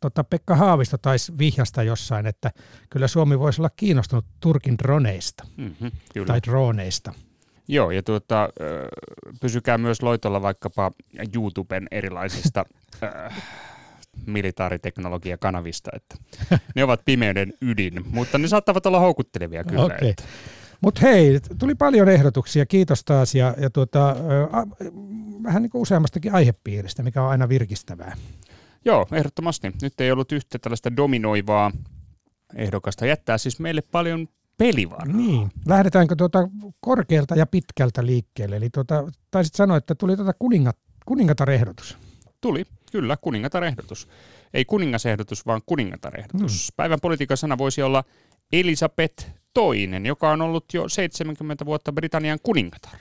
tuota 0.00 0.24
Pekka 0.24 0.56
Haavisto 0.56 0.98
taisi 0.98 1.38
vihjasta 1.38 1.82
jossain, 1.82 2.26
että 2.26 2.50
kyllä 2.90 3.08
Suomi 3.08 3.38
voisi 3.38 3.60
olla 3.60 3.70
kiinnostunut 3.76 4.26
Turkin 4.40 4.78
droneista 4.78 5.44
mm-hmm, 5.56 5.90
kyllä. 6.14 6.26
tai 6.26 6.40
droneista. 6.42 7.12
Joo, 7.68 7.90
ja 7.90 8.02
tuota, 8.02 8.48
pysykää 9.40 9.78
myös 9.78 10.02
loitolla 10.02 10.42
vaikkapa 10.42 10.92
YouTuben 11.34 11.86
erilaisista 11.90 12.64
militaariteknologiakanavista, 14.26 15.90
että 15.96 16.16
ne 16.74 16.84
ovat 16.84 17.00
pimeyden 17.04 17.52
ydin, 17.62 18.04
mutta 18.10 18.38
ne 18.38 18.48
saattavat 18.48 18.86
olla 18.86 19.00
houkuttelevia 19.00 19.64
kyllä. 19.64 19.84
Okay. 19.84 20.08
Että. 20.08 20.24
Mutta 20.80 21.00
hei, 21.00 21.40
tuli 21.58 21.74
paljon 21.74 22.08
ehdotuksia, 22.08 22.66
kiitos 22.66 23.04
taas 23.04 23.34
ja, 23.34 23.54
ja 23.60 23.70
tuota, 23.70 24.10
äh, 24.10 24.16
vähän 25.42 25.62
niin 25.62 25.70
kuin 25.70 25.82
useammastakin 25.82 26.34
aihepiiristä, 26.34 27.02
mikä 27.02 27.22
on 27.22 27.30
aina 27.30 27.48
virkistävää. 27.48 28.16
Joo, 28.84 29.06
ehdottomasti. 29.12 29.72
Nyt 29.82 30.00
ei 30.00 30.12
ollut 30.12 30.32
yhtä 30.32 30.58
tällaista 30.58 30.96
dominoivaa 30.96 31.72
ehdokasta. 32.56 33.06
Jättää 33.06 33.38
siis 33.38 33.60
meille 33.60 33.82
paljon 33.82 34.28
pelivaraa. 34.58 35.16
Niin. 35.16 35.50
Lähdetäänkö 35.66 36.16
tuota 36.16 36.48
korkealta 36.80 37.34
ja 37.34 37.46
pitkältä 37.46 38.06
liikkeelle? 38.06 38.56
Eli 38.56 38.70
tuota, 38.70 39.04
taisit 39.30 39.54
sanoa, 39.54 39.76
että 39.76 39.94
tuli 39.94 40.16
tuota 40.16 40.32
kuningat, 40.38 40.76
kuningatarehdotus. 41.06 41.98
Tuli, 42.44 42.64
kyllä, 42.92 43.16
kuningatarehdotus. 43.20 44.08
Ei 44.54 44.64
kuningasehdotus, 44.64 45.46
vaan 45.46 45.60
kuningatarehdotus. 45.66 46.68
Hmm. 46.68 46.74
Päivän 46.76 46.98
politiikan 47.02 47.36
sana 47.36 47.58
voisi 47.58 47.82
olla 47.82 48.04
Elisabeth 48.52 49.26
toinen, 49.54 50.06
joka 50.06 50.30
on 50.30 50.42
ollut 50.42 50.64
jo 50.74 50.88
70 50.88 51.66
vuotta 51.66 51.92
Britannian 51.92 52.38
kuningatar. 52.42 52.92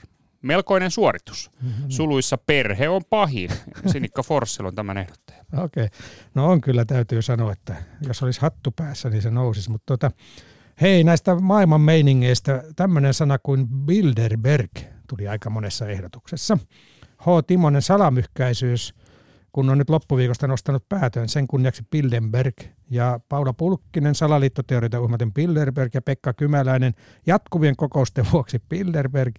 Melkoinen 0.42 0.90
suoritus. 0.90 1.50
Mm-hmm. 1.62 1.84
Suluissa 1.88 2.38
perhe 2.38 2.88
on 2.88 3.02
pahin. 3.10 3.50
Sinikka 3.92 4.22
Forssell 4.22 4.66
on 4.66 4.74
tämän 4.74 4.98
ehdottaja. 4.98 5.38
Okei. 5.52 5.84
Okay. 5.84 5.98
No 6.34 6.50
on 6.50 6.60
kyllä, 6.60 6.84
täytyy 6.84 7.22
sanoa, 7.22 7.52
että 7.52 7.74
jos 8.06 8.22
olisi 8.22 8.40
hattu 8.40 8.70
päässä, 8.70 9.10
niin 9.10 9.22
se 9.22 9.30
nousisi. 9.30 9.70
Mutta 9.70 9.96
tota, 9.96 10.10
hei, 10.80 11.04
näistä 11.04 11.34
maailman 11.34 11.80
meiningeistä 11.80 12.62
tämmöinen 12.76 13.14
sana 13.14 13.38
kuin 13.38 13.68
Bilderberg 13.68 14.70
tuli 15.08 15.28
aika 15.28 15.50
monessa 15.50 15.88
ehdotuksessa. 15.88 16.58
H. 17.18 17.26
Timonen 17.46 17.82
salamyhkäisyys– 17.82 18.94
kun 19.54 19.70
on 19.70 19.78
nyt 19.78 19.90
loppuviikosta 19.90 20.46
nostanut 20.46 20.88
päätön 20.88 21.28
sen 21.28 21.46
kunniaksi 21.46 21.82
Bilderberg 21.90 22.54
ja 22.90 23.20
Paula 23.28 23.52
Pulkkinen 23.52 24.14
salaliittoteorioita 24.14 25.00
uhmaten 25.00 25.32
Bilderberg 25.32 25.94
ja 25.94 26.02
Pekka 26.02 26.32
Kymäläinen 26.32 26.94
jatkuvien 27.26 27.76
kokousten 27.76 28.26
vuoksi 28.32 28.62
Bilderberg 28.68 29.34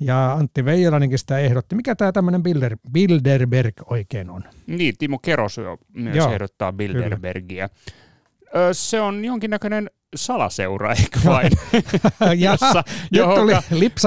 ja 0.00 0.32
Antti 0.32 0.64
Veijalainenkin 0.64 1.18
sitä 1.18 1.38
ehdotti. 1.38 1.74
Mikä 1.74 1.94
tämä 1.94 2.12
tämmöinen 2.12 2.42
Bilder, 2.42 2.76
Bilderberg 2.92 3.74
oikein 3.86 4.30
on? 4.30 4.44
Niin, 4.66 4.94
Timo 4.98 5.18
Kerosu 5.18 5.60
myös 5.94 6.16
Joo, 6.16 6.32
ehdottaa 6.32 6.72
Bilderbergia. 6.72 7.68
Kyllä 7.68 8.72
se 8.72 9.00
on 9.00 9.24
jonkinnäköinen 9.24 9.90
salaseura, 10.16 10.92
eikö 11.02 11.20
vain? 11.24 11.52
Jossa, 12.44 12.84
tuli 13.34 13.52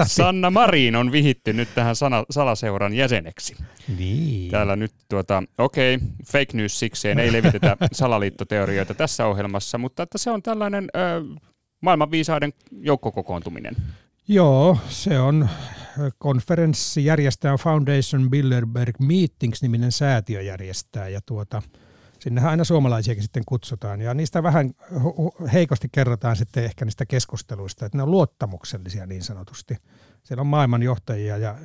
Sanna 0.06 0.50
Marin 0.50 0.96
on 0.96 1.12
vihittynyt 1.12 1.70
tähän 1.76 1.96
sana, 1.96 2.24
salaseuran 2.30 2.94
jäseneksi. 2.94 3.56
Niin. 3.98 4.52
Täällä 4.52 4.76
nyt, 4.76 4.92
tuota, 5.10 5.44
okei, 5.58 5.96
okay, 5.96 6.08
fake 6.26 6.58
news 6.58 6.80
sikseen 6.80 7.20
ei 7.20 7.34
levitetä 7.34 7.78
salaliittoteorioita 7.92 8.94
tässä 8.94 9.26
ohjelmassa, 9.26 9.78
mutta 9.78 10.04
että 10.04 10.18
se 10.18 10.32
on 10.32 10.44
tällainen 10.44 10.89
ö, 10.96 11.00
maailman 11.82 12.12
viisaiden 12.12 12.54
joukkokokoontuminen. 12.72 13.76
Joo, 14.28 14.78
se 14.89 15.20
on 15.20 15.50
konferenssi 16.18 17.06
järjestää 17.06 17.58
Foundation 17.58 18.30
Bilderberg 18.30 19.00
Meetings-niminen 19.00 19.92
säätiö 19.92 20.42
järjestää 20.42 21.10
ja 21.10 21.20
tuota– 21.26 21.62
Sinnehän 22.24 22.52
aina 22.52 22.64
suomalaisiakin 22.64 23.24
sitten 23.24 23.44
kutsutaan 23.46 24.02
ja 24.02 24.14
niistä 24.14 24.44
vähän 24.44 24.72
heikosti 25.54 25.88
kerrotaan 25.92 26.36
sitten 26.36 26.64
ehkä 26.64 26.86
niistä 26.86 27.06
keskusteluista, 27.06 27.86
että 27.86 27.98
ne 27.98 28.04
on 28.04 28.12
luottamuksellisia 28.12 29.06
niin 29.06 29.24
sanotusti. 29.24 29.78
Siellä 30.24 30.42
on 30.42 30.48
maailmanjohtajia 30.48 31.38
ja 31.38 31.56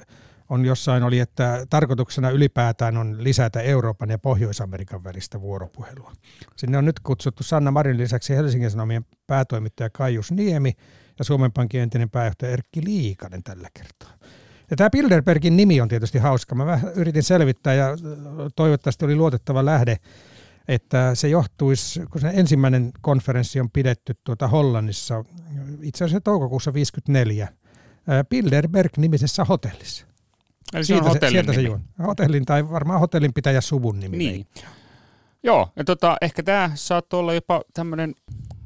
on 0.48 0.64
jossain 0.64 1.02
oli, 1.02 1.18
että 1.18 1.66
tarkoituksena 1.70 2.30
ylipäätään 2.30 2.96
on 2.96 3.24
lisätä 3.24 3.60
Euroopan 3.60 4.10
ja 4.10 4.18
Pohjois-Amerikan 4.18 5.04
välistä 5.04 5.40
vuoropuhelua. 5.40 6.12
Sinne 6.56 6.78
on 6.78 6.84
nyt 6.84 7.00
kutsuttu 7.00 7.42
Sanna 7.42 7.70
Marin 7.70 7.98
lisäksi 7.98 8.36
Helsingin 8.36 8.70
Sanomien 8.70 9.06
päätoimittaja 9.26 9.90
Kaius 9.90 10.32
Niemi 10.32 10.72
ja 11.18 11.24
Suomen 11.24 11.52
Pankin 11.52 11.80
entinen 11.80 12.10
pääjohtaja 12.10 12.52
Erkki 12.52 12.84
Liikanen 12.84 13.42
tällä 13.42 13.68
kertaa. 13.74 14.18
Ja 14.70 14.76
tämä 14.76 14.90
Bilderbergin 14.90 15.56
nimi 15.56 15.80
on 15.80 15.88
tietysti 15.88 16.18
hauska. 16.18 16.54
Mä 16.54 16.66
vähän 16.66 16.92
yritin 16.94 17.22
selvittää 17.22 17.74
ja 17.74 17.88
toivottavasti 18.56 19.04
oli 19.04 19.16
luotettava 19.16 19.64
lähde 19.64 19.96
että 20.68 21.14
se 21.14 21.28
johtuisi, 21.28 22.00
kun 22.10 22.20
se 22.20 22.30
ensimmäinen 22.34 22.92
konferenssi 23.00 23.60
on 23.60 23.70
pidetty 23.70 24.14
tuota 24.24 24.48
Hollannissa, 24.48 25.24
itse 25.82 26.04
asiassa 26.04 26.20
toukokuussa 26.20 26.74
54, 26.74 27.48
Bilderberg-nimisessä 28.28 29.44
hotellissa. 29.44 30.06
Eli 30.74 30.84
se 30.84 30.94
on 30.94 31.04
hotellin 31.04 31.30
sieltä 31.30 31.52
nimi. 31.52 31.62
se 31.62 31.68
juon. 31.68 31.80
Hotellin 32.06 32.44
tai 32.44 32.70
varmaan 32.70 33.00
hotellin 33.00 33.34
pitäjä 33.34 33.60
suvun 33.60 34.00
nimi. 34.00 34.16
Niin. 34.16 34.46
Joo, 35.42 35.68
ja 35.76 35.84
tota, 35.84 36.16
ehkä 36.20 36.42
tämä 36.42 36.70
saattoi 36.74 37.20
olla 37.20 37.34
jopa 37.34 37.62
tämmöinen 37.74 38.14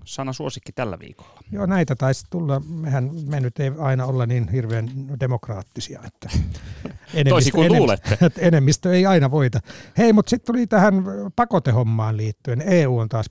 sana 0.04 0.32
suosikki 0.32 0.72
tällä 0.72 0.98
viikolla. 0.98 1.40
Joo, 1.52 1.66
näitä 1.66 1.96
taisi 1.96 2.26
tulla. 2.30 2.60
Mehän 2.60 3.10
me 3.26 3.40
nyt 3.40 3.60
ei 3.60 3.72
aina 3.78 4.06
olla 4.06 4.26
niin 4.26 4.48
hirveän 4.48 4.90
demokraattisia, 5.20 6.00
että 6.06 6.28
enemmistö, 7.14 7.52
kuin 7.52 7.72
luulette. 7.72 8.08
Enemmistö, 8.20 8.40
enemmistö 8.40 8.94
ei 8.94 9.06
aina 9.06 9.30
voita. 9.30 9.60
Hei, 9.98 10.12
mutta 10.12 10.30
sitten 10.30 10.54
tuli 10.54 10.66
tähän 10.66 10.94
pakotehommaan 11.36 12.16
liittyen. 12.16 12.62
EU 12.66 12.98
on 12.98 13.08
taas 13.08 13.26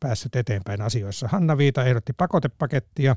päässyt 0.00 0.36
eteenpäin 0.36 0.82
asioissa. 0.82 1.28
Hanna 1.28 1.58
Viita 1.58 1.84
ehdotti 1.84 2.12
pakotepakettia, 2.12 3.16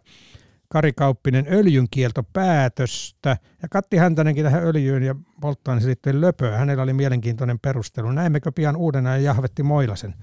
Kari 0.68 0.94
Kauppinen 0.94 1.46
öljynkieltopäätöstä 1.52 3.38
ja 3.62 3.70
Katti 3.70 3.98
Häntänenkin 3.98 4.44
tähän 4.44 4.64
öljyyn 4.64 5.04
ja 5.04 5.16
polttoaineeseen 5.42 5.88
liittyen 5.88 6.22
löpöä. 6.22 6.58
Hänellä 6.58 6.84
oli 6.84 6.94
mielenkiintoinen 6.94 7.60
perustelu. 7.60 8.12
Näemmekö 8.12 8.52
pian 8.52 8.76
uudena 8.76 9.10
ja 9.10 9.24
Jahvetti 9.24 9.64
Moilasen? 9.64 10.16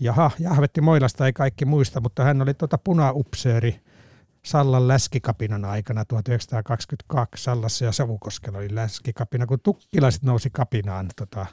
Jaha, 0.00 0.30
Jahvetti 0.38 0.80
Moilasta 0.80 1.26
ei 1.26 1.32
kaikki 1.32 1.64
muista, 1.64 2.00
mutta 2.00 2.24
hän 2.24 2.42
oli 2.42 2.54
tuota 2.54 2.78
punaupseeri 2.78 3.80
Sallan 4.42 4.88
läskikapinan 4.88 5.64
aikana 5.64 6.04
1922 6.04 7.44
Sallassa 7.44 7.84
ja 7.84 7.92
Savukoskella 7.92 8.58
oli 8.58 8.74
läskikapina, 8.74 9.46
kun 9.46 9.60
tukkilaiset 9.60 10.22
nousi 10.22 10.50
kapinaan 10.50 11.08
tota, 11.16 11.46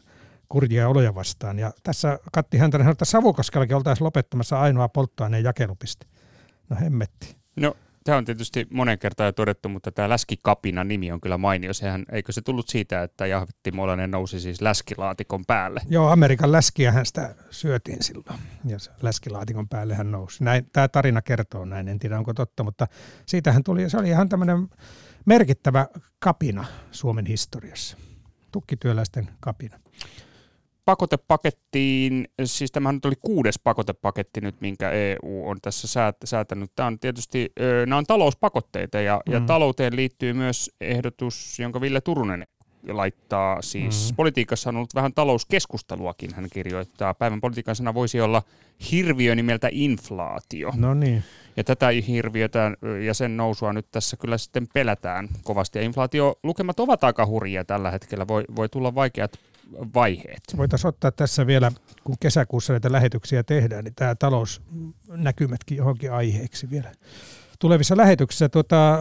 kurjia 0.50 0.90
oloja 0.90 1.16
vastaan. 1.16 1.60
Ja 1.60 1.72
tässä 1.84 2.20
Katti 2.32 2.58
Häntänen 2.58 2.90
että 2.90 3.06
Savukoskellakin 3.06 3.76
oltaisiin 3.76 4.06
lopettamassa 4.06 4.60
ainoa 4.60 4.90
polttoaineen 4.90 5.44
jakelupiste. 5.44 6.06
No 6.70 6.78
hemmetti. 6.82 7.36
No 7.56 7.76
Tämä 8.04 8.18
on 8.18 8.26
tietysti 8.26 8.68
monen 8.70 9.00
kertaan 9.00 9.28
jo 9.28 9.32
todettu, 9.32 9.70
mutta 9.70 9.92
tämä 9.92 10.10
läskikapina 10.10 10.84
nimi 10.84 11.12
on 11.12 11.22
kyllä 11.22 11.38
mainio. 11.38 11.74
Sehän, 11.74 12.06
eikö 12.12 12.32
se 12.32 12.42
tullut 12.42 12.70
siitä, 12.70 13.04
että 13.04 13.26
Jahvetti 13.28 13.72
Molanen 13.72 14.12
nousi 14.12 14.40
siis 14.40 14.62
läskilaatikon 14.62 15.46
päälle? 15.46 15.82
Joo, 15.90 16.10
Amerikan 16.10 16.52
läskiähän 16.52 17.06
sitä 17.06 17.36
syötiin 17.50 18.04
silloin, 18.04 18.40
ja 18.66 18.78
läskilaatikon 19.02 19.70
päälle 19.70 19.96
hän 19.96 20.12
nousi. 20.12 20.44
Näin, 20.44 20.70
tämä 20.74 20.88
tarina 20.88 21.22
kertoo 21.22 21.66
näin, 21.66 21.88
en 21.88 22.00
tiedä 22.00 22.18
onko 22.18 22.34
totta, 22.34 22.64
mutta 22.64 22.88
siitähän 23.26 23.64
tuli, 23.64 23.90
se 23.90 23.98
oli 23.98 24.10
ihan 24.10 24.30
tämmöinen 24.30 24.70
merkittävä 25.26 25.88
kapina 26.20 26.66
Suomen 26.92 27.26
historiassa. 27.26 27.98
Tukkityöläisten 28.52 29.30
kapina 29.40 29.80
pakotepakettiin, 30.86 32.28
siis 32.46 32.72
tämähän 32.72 32.96
nyt 32.96 33.06
oli 33.06 33.16
kuudes 33.22 33.60
pakotepaketti 33.64 34.42
nyt, 34.42 34.62
minkä 34.62 34.92
EU 34.92 35.50
on 35.50 35.58
tässä 35.62 35.88
säätänyt. 36.26 36.72
Tämä 36.76 36.88
on 36.88 37.00
tietysti, 37.00 37.52
nämä 37.86 37.98
on 37.98 38.06
talouspakotteita 38.06 39.02
ja, 39.02 39.22
mm. 39.28 39.34
ja 39.34 39.40
talouteen 39.40 39.96
liittyy 39.96 40.34
myös 40.34 40.72
ehdotus, 40.82 41.60
jonka 41.60 41.82
Ville 41.82 42.02
Turunen 42.02 42.48
laittaa, 42.90 43.62
siis 43.62 44.12
mm. 44.12 44.16
politiikassa 44.16 44.70
on 44.70 44.76
ollut 44.76 44.96
vähän 44.96 45.14
talouskeskusteluakin, 45.14 46.34
hän 46.36 46.48
kirjoittaa. 46.54 47.14
Päivän 47.14 47.42
politiikan 47.42 47.76
sana 47.76 47.94
voisi 47.94 48.22
olla 48.22 48.42
hirviö 48.92 49.36
nimeltä 49.36 49.70
inflaatio. 49.72 50.72
No 50.76 50.94
niin. 50.94 51.24
Ja 51.58 51.64
tätä 51.64 51.88
hirviötä 52.08 52.72
ja 53.06 53.14
sen 53.14 53.38
nousua 53.38 53.74
nyt 53.74 53.86
tässä 53.92 54.18
kyllä 54.18 54.38
sitten 54.38 54.68
pelätään 54.74 55.30
kovasti. 55.44 55.80
Ja 55.80 55.86
inflaatiolukemat 55.86 56.80
ovat 56.80 57.04
aika 57.04 57.26
hurjia 57.26 57.66
tällä 57.66 57.92
hetkellä. 57.92 58.28
Voi, 58.28 58.44
voi 58.56 58.70
tulla 58.70 58.96
vaikeat 58.96 59.40
vaiheet. 59.94 60.44
Voitaisiin 60.58 60.90
ottaa 60.90 61.12
tässä 61.12 61.48
vielä, 61.48 61.72
kun 62.04 62.16
kesäkuussa 62.20 62.74
näitä 62.74 62.92
lähetyksiä 62.92 63.44
tehdään, 63.44 63.84
niin 63.84 63.96
tämä 63.96 64.16
talousnäkymätkin 64.16 65.78
johonkin 65.78 66.12
aiheeksi 66.12 66.70
vielä 66.70 66.92
tulevissa 67.60 67.98
lähetyksissä. 67.98 68.50
Tuota, 68.50 69.00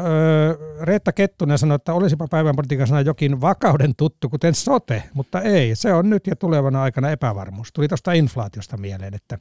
Reetta 0.80 1.12
Kettunen 1.12 1.58
sanoi, 1.58 1.74
että 1.74 1.94
olisipa 1.94 2.28
päivän 2.28 2.56
politiikan 2.56 2.86
sana 2.86 3.00
jokin 3.00 3.40
vakauden 3.40 3.96
tuttu, 3.96 4.28
kuten 4.28 4.54
sote, 4.54 5.02
mutta 5.14 5.40
ei. 5.40 5.76
Se 5.76 5.92
on 5.92 6.10
nyt 6.10 6.26
ja 6.26 6.36
tulevana 6.36 6.82
aikana 6.82 7.10
epävarmuus. 7.10 7.72
Tuli 7.72 7.88
tuosta 7.88 8.12
inflaatiosta 8.12 8.76
mieleen, 8.76 9.14
että 9.14 9.38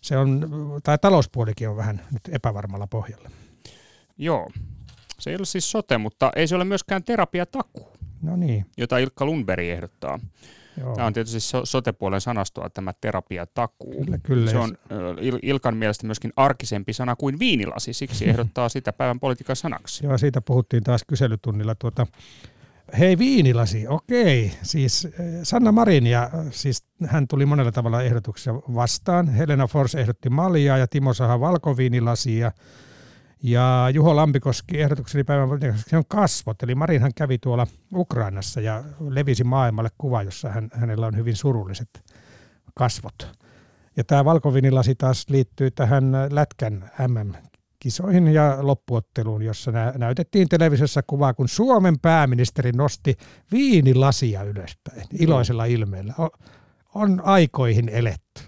se 0.00 0.18
on, 0.18 0.50
tai 0.82 0.98
talouspuolikin 0.98 1.68
on 1.68 1.76
vähän 1.76 2.00
nyt 2.12 2.22
epävarmalla 2.32 2.86
pohjalla. 2.86 3.30
Joo, 4.18 4.50
se 5.18 5.30
ei 5.30 5.36
ole 5.36 5.46
siis 5.46 5.70
sote, 5.70 5.98
mutta 5.98 6.32
ei 6.36 6.48
se 6.48 6.56
ole 6.56 6.64
myöskään 6.64 7.04
terapiatakuu. 7.04 7.95
No 8.22 8.36
niin. 8.36 8.66
Jota 8.76 8.98
Ilkka 8.98 9.24
Lundberg 9.24 9.64
ehdottaa. 9.64 10.18
Joo. 10.80 10.94
Tämä 10.94 11.06
on 11.06 11.12
tietysti 11.12 11.38
sotepuolen 11.64 12.20
sanastoa 12.20 12.70
tämä 12.70 12.92
terapiatakuu. 13.00 14.04
Kyllä, 14.04 14.18
kyllä. 14.18 14.50
Se 14.50 14.58
on 14.58 14.76
Ilkan 15.42 15.76
mielestä 15.76 16.06
myöskin 16.06 16.32
arkisempi 16.36 16.92
sana 16.92 17.16
kuin 17.16 17.38
viinilasi, 17.38 17.92
siksi 17.92 18.28
ehdottaa 18.30 18.68
sitä 18.68 18.92
päivän 18.92 19.20
politiikan 19.20 19.56
sanaksi. 19.56 20.06
Joo, 20.06 20.18
siitä 20.18 20.40
puhuttiin 20.40 20.82
taas 20.82 21.04
kyselytunnilla. 21.08 21.74
Tuota, 21.74 22.06
hei 22.98 23.18
viinilasi, 23.18 23.88
okei. 23.88 24.52
Siis 24.62 25.08
Sanna 25.42 25.72
Marin, 25.72 26.06
ja 26.06 26.30
siis 26.50 26.84
hän 27.06 27.28
tuli 27.28 27.46
monella 27.46 27.72
tavalla 27.72 28.02
ehdotuksia 28.02 28.54
vastaan. 28.54 29.28
Helena 29.28 29.66
Fors 29.66 29.94
ehdotti 29.94 30.30
maljaa 30.30 30.78
ja 30.78 30.86
Timo 30.86 31.14
Saha 31.14 31.40
valkoviinilasia. 31.40 32.52
Ja 33.42 33.90
Juho 33.94 34.16
Lampikoski 34.16 34.80
ehdotukseni 34.80 35.24
päivän 35.24 35.48
se 35.86 35.96
on 35.96 36.04
kasvot. 36.08 36.62
Eli 36.62 36.74
Marinhan 36.74 37.14
kävi 37.14 37.38
tuolla 37.38 37.66
Ukrainassa 37.94 38.60
ja 38.60 38.84
levisi 39.08 39.44
maailmalle 39.44 39.90
kuva, 39.98 40.22
jossa 40.22 40.48
hän, 40.48 40.70
hänellä 40.72 41.06
on 41.06 41.16
hyvin 41.16 41.36
surulliset 41.36 42.04
kasvot. 42.74 43.28
Ja 43.96 44.04
tämä 44.04 44.24
valkovinilasi 44.24 44.94
taas 44.94 45.26
liittyy 45.28 45.70
tähän 45.70 46.12
Lätkän 46.30 46.90
MM 47.08 47.32
kisoihin 47.78 48.28
ja 48.28 48.58
loppuotteluun, 48.60 49.42
jossa 49.42 49.72
nä- 49.72 49.92
näytettiin 49.96 50.48
televisiossa 50.48 51.02
kuvaa, 51.06 51.34
kun 51.34 51.48
Suomen 51.48 51.98
pääministeri 51.98 52.72
nosti 52.72 53.16
viinilasia 53.52 54.42
ylöspäin 54.42 55.06
iloisella 55.18 55.64
ilmeellä. 55.64 56.14
On, 56.18 56.30
on 56.94 57.20
aikoihin 57.24 57.88
eletty. 57.88 58.42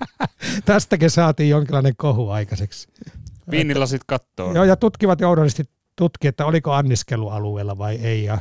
Tästäkin 0.64 1.10
saatiin 1.10 1.50
jonkinlainen 1.50 1.96
kohu 1.96 2.30
aikaiseksi. 2.30 2.88
Viinilasit 3.50 4.02
kattoo. 4.06 4.54
Joo, 4.54 4.64
ja 4.64 4.76
tutkivat 4.76 5.20
journalistit 5.20 5.70
tutki, 5.96 6.28
että 6.28 6.46
oliko 6.46 6.72
anniskelualueella 6.72 7.78
vai 7.78 7.96
ei. 7.96 8.24
Ja 8.24 8.38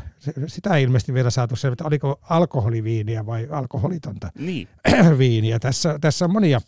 sitä 0.47 0.75
ei 0.75 0.83
ilmeisesti 0.83 1.13
vielä 1.13 1.29
saatu 1.29 1.55
selvitä, 1.55 1.73
että 1.73 1.87
oliko 1.87 2.19
alkoholiviiniä 2.29 3.25
vai 3.25 3.47
alkoholitonta 3.51 4.31
Niin. 4.39 4.67
viiniä. 5.17 5.59
Tässä, 5.59 5.99
tässä 6.01 6.25
on 6.25 6.31
monia, 6.31 6.61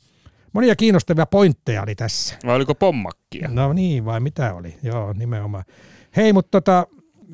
monia 0.54 0.76
kiinnostavia 0.76 1.26
pointteja 1.26 1.84
oli 1.84 1.96
tässä. 1.96 2.36
Vai 2.46 2.56
oliko 2.56 2.76
pommakkia? 2.76 3.50
No 3.52 3.74
niin, 3.74 4.06
vai 4.06 4.20
mitä 4.20 4.54
oli? 4.54 4.78
Joo, 4.84 5.14
nimenomaan. 5.14 5.64
Hei, 6.16 6.34
mutta 6.34 6.62
tota, 6.62 6.88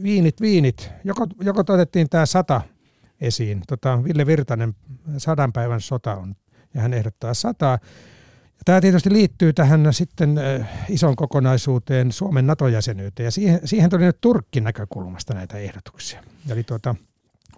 viinit, 0.04 0.42
viinit. 0.42 0.92
Joko, 1.04 1.28
joko 1.42 1.60
otettiin 1.60 2.10
tämä 2.10 2.26
sata 2.26 2.62
esiin. 3.22 3.62
Tota, 3.68 4.04
Ville 4.04 4.26
Virtanen, 4.26 4.76
sadan 5.18 5.54
päivän 5.54 5.82
sota 5.82 6.16
on, 6.16 6.36
ja 6.74 6.82
hän 6.82 6.94
ehdottaa 6.94 7.34
sataa. 7.34 7.80
Tämä 8.66 8.82
tietysti 8.82 9.14
liittyy 9.14 9.54
tähän 9.54 9.88
sitten 9.94 10.40
ison 10.90 11.16
kokonaisuuteen 11.16 12.12
Suomen 12.12 12.48
NATO-jäsenyyteen, 12.48 13.26
ja 13.26 13.32
siihen, 13.32 13.60
siihen 13.66 13.90
tuli 13.90 14.04
nyt 14.04 14.18
Turkkin 14.22 14.64
näkökulmasta 14.64 15.34
näitä 15.34 15.58
ehdotuksia. 15.58 16.24
Eli 16.50 16.64
tuota, 16.64 16.96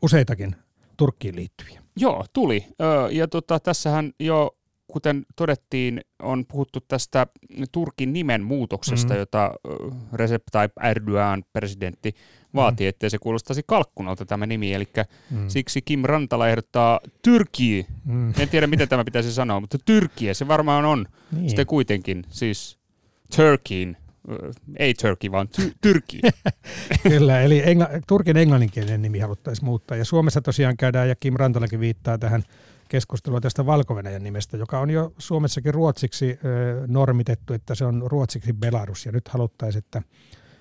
useitakin 0.02 0.56
Turkkiin 0.98 1.36
liittyviä. 1.36 1.82
Joo, 1.96 2.26
tuli. 2.34 2.66
Ja 3.12 3.28
tota, 3.28 3.60
tässähän 3.60 4.12
jo, 4.20 4.56
kuten 4.92 5.26
todettiin, 5.36 6.02
on 6.24 6.46
puhuttu 6.46 6.80
tästä 6.88 7.28
Turkin 7.72 8.14
nimen 8.14 8.44
muutoksesta, 8.44 9.14
Mm. 9.14 9.20
jota 9.20 9.52
Recep 10.14 10.44
Tayyip 10.52 10.72
Erdogan 10.84 11.44
presidentti 11.54 12.16
vaati, 12.56 12.88
ettei 12.88 13.10
se 13.10 13.18
kuulostaisi 13.18 13.62
kalkkunalta 13.68 14.26
tämä 14.26 14.46
nimi. 14.46 14.74
Eli 14.74 14.88
Mm. 15.32 15.48
siksi 15.50 15.82
Kim 15.82 16.02
Rantala 16.04 16.50
ehdottaa 16.50 17.00
Tyrkiä. 17.22 17.84
Mm. 18.06 18.34
En 18.40 18.50
tiedä, 18.50 18.68
miten 18.68 18.90
tämä 18.90 19.04
pitäisi 19.04 19.34
sanoa, 19.34 19.60
mutta 19.60 19.78
Tyrkiä 19.86 20.34
se 20.34 20.48
varmaan 20.48 20.86
on. 20.86 21.06
Niin. 21.32 21.50
Sitten 21.50 21.66
kuitenkin, 21.66 22.24
siis 22.30 22.78
Turkiin, 23.36 23.98
ei 24.80 24.94
Turkey, 24.94 25.32
vaan 25.32 25.48
ty- 25.62 25.72
Tyrki. 25.82 26.20
Kyllä, 27.10 27.42
eli 27.42 27.62
engla- 27.66 27.90
Turkin 28.08 28.38
englanninkielinen 28.38 29.02
nimi 29.02 29.20
haluttaisiin 29.20 29.66
muuttaa. 29.66 29.98
Ja 29.98 30.06
Suomessa 30.06 30.42
tosiaan 30.42 30.78
käydään, 30.78 31.10
ja 31.10 31.16
Kim 31.16 31.34
Rantalakin 31.38 31.80
viittaa 31.80 32.18
tähän 32.18 32.44
keskustelua 32.92 33.42
tästä 33.42 33.66
valko 33.66 34.02
nimestä, 34.20 34.58
joka 34.58 34.80
on 34.80 34.90
jo 34.90 35.14
Suomessakin 35.18 35.74
ruotsiksi 35.74 36.40
normitettu, 36.88 37.54
että 37.54 37.76
se 37.76 37.86
on 37.86 38.04
ruotsiksi 38.06 38.54
Belarus. 38.54 39.06
Ja 39.06 39.12
nyt 39.12 39.28
haluttaisiin, 39.28 39.84
että 39.84 40.02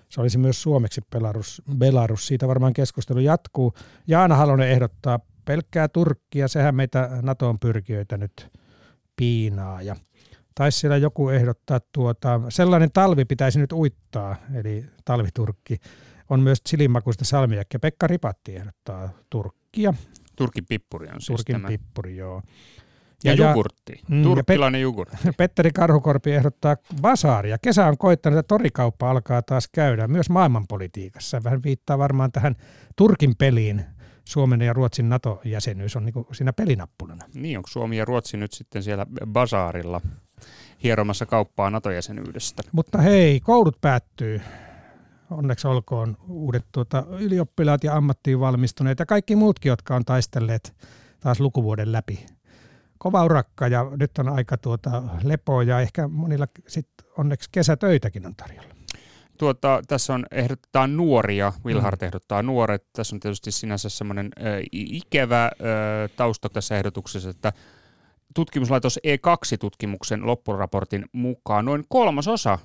se 0.08 0.20
olisi 0.20 0.38
myös 0.38 0.62
suomeksi 0.62 1.00
Belarus. 1.10 1.62
Belarus. 1.78 2.26
Siitä 2.26 2.48
varmaan 2.48 2.72
keskustelu 2.72 3.18
jatkuu. 3.18 3.72
Jaana 4.06 4.36
Halonen 4.36 4.68
ehdottaa 4.68 5.20
pelkkää 5.44 5.88
Turkkia, 5.88 6.48
sehän 6.48 6.74
meitä 6.74 7.10
NATOon 7.22 7.58
pyrkijöitä 7.58 8.16
nyt 8.16 8.48
piinaa. 9.16 9.82
Ja 9.82 9.96
taisi 10.54 10.78
siellä 10.78 10.96
joku 10.96 11.28
ehdottaa 11.28 11.80
tuota, 11.92 12.40
sellainen 12.48 12.92
talvi 12.92 13.24
pitäisi 13.24 13.58
nyt 13.58 13.72
uittaa, 13.72 14.36
eli 14.54 14.84
talviturkki. 15.04 15.76
On 16.28 16.40
myös 16.40 16.62
chilinmakuista 16.68 17.24
salmiakkia. 17.24 17.80
Pekka 17.80 18.06
Ripatti 18.06 18.56
ehdottaa 18.56 19.08
Turkkia, 19.30 19.94
Turkin 20.44 20.64
pippuri 20.68 21.06
on 21.08 21.20
siis 21.20 21.26
Turkin 21.36 21.54
tämä. 21.54 21.68
pippuri, 21.68 22.16
joo. 22.16 22.42
Ja, 23.24 23.34
Ja- 23.34 23.48
jogurtti. 23.48 24.00
Mm, 24.08 24.18
ja 24.18 24.24
Turkkilainen 24.24 24.80
jogurtti. 24.80 25.16
Petteri 25.36 25.70
Karhukorpi 25.70 26.32
ehdottaa 26.32 26.76
basaaria. 27.02 27.58
Kesä 27.58 27.86
on 27.86 27.98
koittanut, 27.98 28.38
että 28.38 28.48
torikauppa 28.48 29.10
alkaa 29.10 29.42
taas 29.42 29.68
käydä 29.72 30.08
myös 30.08 30.30
maailmanpolitiikassa. 30.30 31.44
Vähän 31.44 31.62
viittaa 31.62 31.98
varmaan 31.98 32.32
tähän 32.32 32.56
Turkin 32.96 33.36
peliin. 33.38 33.84
Suomen 34.24 34.60
ja 34.60 34.72
Ruotsin 34.72 35.08
NATO-jäsenyys 35.08 35.96
on 35.96 36.04
niin 36.04 36.14
siinä 36.32 36.52
pelinappulana. 36.52 37.24
Niin, 37.34 37.58
onko 37.58 37.68
Suomi 37.68 37.96
ja 37.96 38.04
Ruotsi 38.04 38.36
nyt 38.36 38.52
sitten 38.52 38.82
siellä 38.82 39.06
basaarilla 39.26 40.00
hieromassa 40.82 41.26
kauppaa 41.26 41.70
NATO-jäsenyydestä? 41.70 42.62
Mutta 42.72 42.98
hei, 42.98 43.40
koulut 43.40 43.80
päättyy. 43.80 44.40
Onneksi 45.30 45.68
olkoon 45.68 46.16
uudet 46.28 46.64
tuota, 46.72 47.04
ylioppilaat 47.18 47.84
ja 47.84 47.96
ammattiin 47.96 48.40
valmistuneet 48.40 48.98
ja 48.98 49.06
kaikki 49.06 49.36
muutkin, 49.36 49.70
jotka 49.70 49.96
on 49.96 50.04
taistelleet 50.04 50.74
taas 51.20 51.40
lukuvuoden 51.40 51.92
läpi. 51.92 52.26
Kova 52.98 53.24
urakka 53.24 53.68
ja 53.68 53.86
nyt 54.00 54.18
on 54.18 54.28
aika 54.28 54.56
tuota 54.56 55.02
lepoa 55.22 55.62
ja 55.62 55.80
ehkä 55.80 56.08
monilla 56.08 56.46
sit 56.66 56.88
onneksi 57.18 57.48
kesätöitäkin 57.52 58.26
on 58.26 58.36
tarjolla. 58.36 58.74
Tuota, 59.38 59.82
tässä 59.88 60.14
on 60.14 60.26
ehdotetaan 60.30 60.96
nuoria, 60.96 61.52
Wilhart 61.64 62.02
ehdottaa 62.02 62.42
nuoret. 62.42 62.86
Tässä 62.92 63.16
on 63.16 63.20
tietysti 63.20 63.50
sinänsä 63.50 63.88
semmoinen 63.88 64.30
ikävä 64.72 65.44
äh, 65.44 65.50
tausta 66.16 66.48
tässä 66.48 66.76
ehdotuksessa, 66.76 67.30
että 67.30 67.52
tutkimuslaitos 68.34 68.98
E2-tutkimuksen 69.06 70.26
loppuraportin 70.26 71.04
mukaan 71.12 71.64
noin 71.64 71.84
kolmasosa 71.88 72.58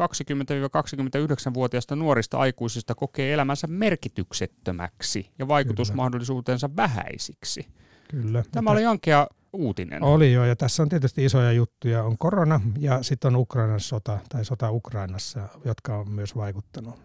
20-29-vuotiaista 0.00 1.96
nuorista 1.96 2.38
aikuisista 2.38 2.94
kokee 2.94 3.32
elämänsä 3.32 3.66
merkityksettömäksi 3.66 5.30
ja 5.38 5.48
vaikutusmahdollisuutensa 5.48 6.70
vähäisiksi. 6.76 7.66
Kyllä. 8.08 8.42
Tämä 8.52 8.70
oli 8.70 8.86
ankea 8.86 9.26
uutinen. 9.52 10.02
Oli 10.02 10.32
jo, 10.32 10.44
ja 10.44 10.56
tässä 10.56 10.82
on 10.82 10.88
tietysti 10.88 11.24
isoja 11.24 11.52
juttuja. 11.52 12.04
On 12.04 12.18
korona 12.18 12.60
ja 12.78 13.02
sitten 13.02 13.28
on 13.28 13.40
Ukrainan 13.40 13.80
sota 13.80 14.18
tai 14.28 14.44
sota 14.44 14.70
Ukrainassa, 14.70 15.48
jotka 15.64 15.96
on 15.96 16.10
myös 16.10 16.36
vaikuttanut 16.36 17.00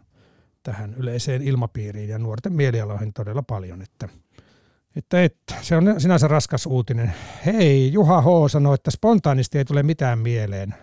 tähän 0.63 0.93
yleiseen 0.93 1.41
ilmapiiriin 1.41 2.09
ja 2.09 2.19
nuorten 2.19 2.53
mielialoihin 2.53 3.13
todella 3.13 3.43
paljon. 3.43 3.81
Että, 3.81 4.09
että, 4.95 5.23
että 5.23 5.55
se 5.61 5.75
on 5.75 5.95
sinänsä 5.97 6.27
raskas 6.27 6.65
uutinen. 6.65 7.13
Hei, 7.45 7.93
Juha 7.93 8.21
H. 8.21 8.25
sanoi, 8.51 8.75
että 8.75 8.91
spontaanisti 8.91 9.57
ei 9.57 9.65
tule 9.65 9.83
mitään 9.83 10.19
mieleen. 10.19 10.75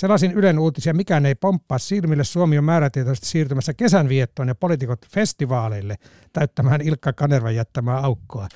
Sellaisin 0.00 0.32
Ylen 0.32 0.58
uutisia, 0.58 0.94
mikään 0.94 1.26
ei 1.26 1.34
pomppaa 1.34 1.78
silmille. 1.78 2.24
Suomi 2.24 2.58
on 2.58 2.64
määrätietoisesti 2.64 3.26
siirtymässä 3.28 3.74
kesänviettoon 3.74 4.48
ja 4.48 4.54
poliitikot 4.54 5.06
festivaaleille 5.14 5.96
täyttämään 6.32 6.80
Ilkka 6.80 7.12
Kanervan 7.12 7.54
jättämää 7.54 7.96
aukkoa 7.96 8.48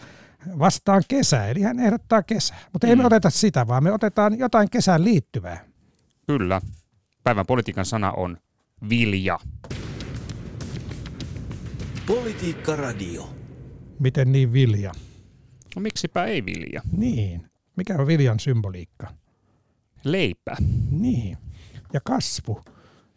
vastaan 0.59 1.03
kesää, 1.09 1.49
eli 1.49 1.63
hän 1.63 1.81
ehdottaa 1.81 2.23
kesää. 2.23 2.59
Mutta 2.73 2.87
ei 2.87 2.97
me 2.97 3.03
Mm. 3.03 3.07
oteta 3.07 3.31
sitä, 3.31 3.67
vaan 3.67 3.83
me 3.85 3.93
otetaan 3.93 4.39
jotain 4.39 4.71
kesään 4.71 5.05
liittyvää. 5.05 5.65
Kyllä. 6.27 6.61
Päivän 7.25 7.47
politiikan 7.47 7.87
sana 7.87 8.13
on 8.13 8.37
vilja. 8.89 9.39
Politiikka 12.07 12.77
Radio. 12.77 13.31
Miten 14.01 14.33
niin 14.33 14.53
vilja? 14.53 14.93
No 15.77 15.83
miksipä 15.83 16.25
ei 16.25 16.45
vilja? 16.45 16.83
Niin. 16.93 17.47
Mikä 17.77 17.95
on 17.99 18.07
viljan 18.07 18.41
symboliikka? 18.41 19.07
Leipä. 20.05 20.57
Niin. 20.90 21.38
Ja 21.93 22.01
kasvu. 22.05 22.61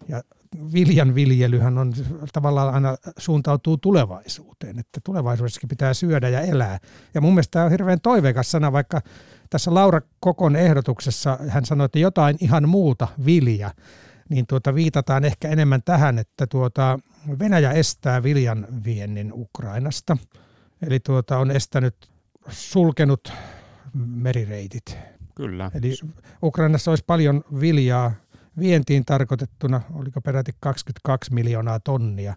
Ja 0.08 0.24
viljan 0.74 1.16
viljelyhän 1.16 1.78
on 1.78 1.94
tavallaan 2.34 2.74
aina 2.74 2.96
suuntautuu 3.18 3.78
tulevaisuuteen, 3.78 4.80
että 4.80 5.00
tulevaisuudessakin 5.04 5.70
pitää 5.70 5.94
syödä 5.94 6.30
ja 6.30 6.42
elää. 6.42 6.80
Ja 7.14 7.22
mun 7.22 7.34
mielestä 7.34 7.52
tämä 7.52 7.66
on 7.66 7.72
hirveän 7.72 8.02
toiveikas 8.02 8.52
sana, 8.52 8.72
vaikka 8.72 9.02
tässä 9.50 9.74
Laura 9.74 10.02
Kokon 10.20 10.56
ehdotuksessa 10.56 11.40
hän 11.48 11.66
sanoi, 11.66 11.86
että 11.86 12.00
jotain 12.00 12.38
ihan 12.42 12.70
muuta 12.70 13.08
vilja, 13.26 13.74
niin 14.30 14.48
tuota 14.48 14.76
viitataan 14.76 15.26
ehkä 15.26 15.50
enemmän 15.50 15.82
tähän, 15.86 16.20
että 16.20 16.48
tuota 16.48 17.00
Venäjä 17.40 17.72
estää 17.72 18.24
viljan 18.24 18.68
viennin 18.86 19.34
Ukrainasta. 19.34 20.18
Eli 20.82 21.00
tuota 21.00 21.38
on 21.38 21.52
estänyt, 21.52 21.96
sulkenut 22.50 23.34
merireitit. 23.94 24.98
Kyllä. 25.38 25.72
Eli 25.74 25.94
Ukrainassa 26.44 26.92
olisi 26.92 27.04
paljon 27.08 27.44
viljaa 27.60 28.12
vientiin 28.60 29.06
tarkoitettuna, 29.06 29.82
oliko 29.94 30.22
peräti 30.22 30.52
22 30.60 31.34
miljoonaa 31.34 31.80
tonnia. 31.80 32.36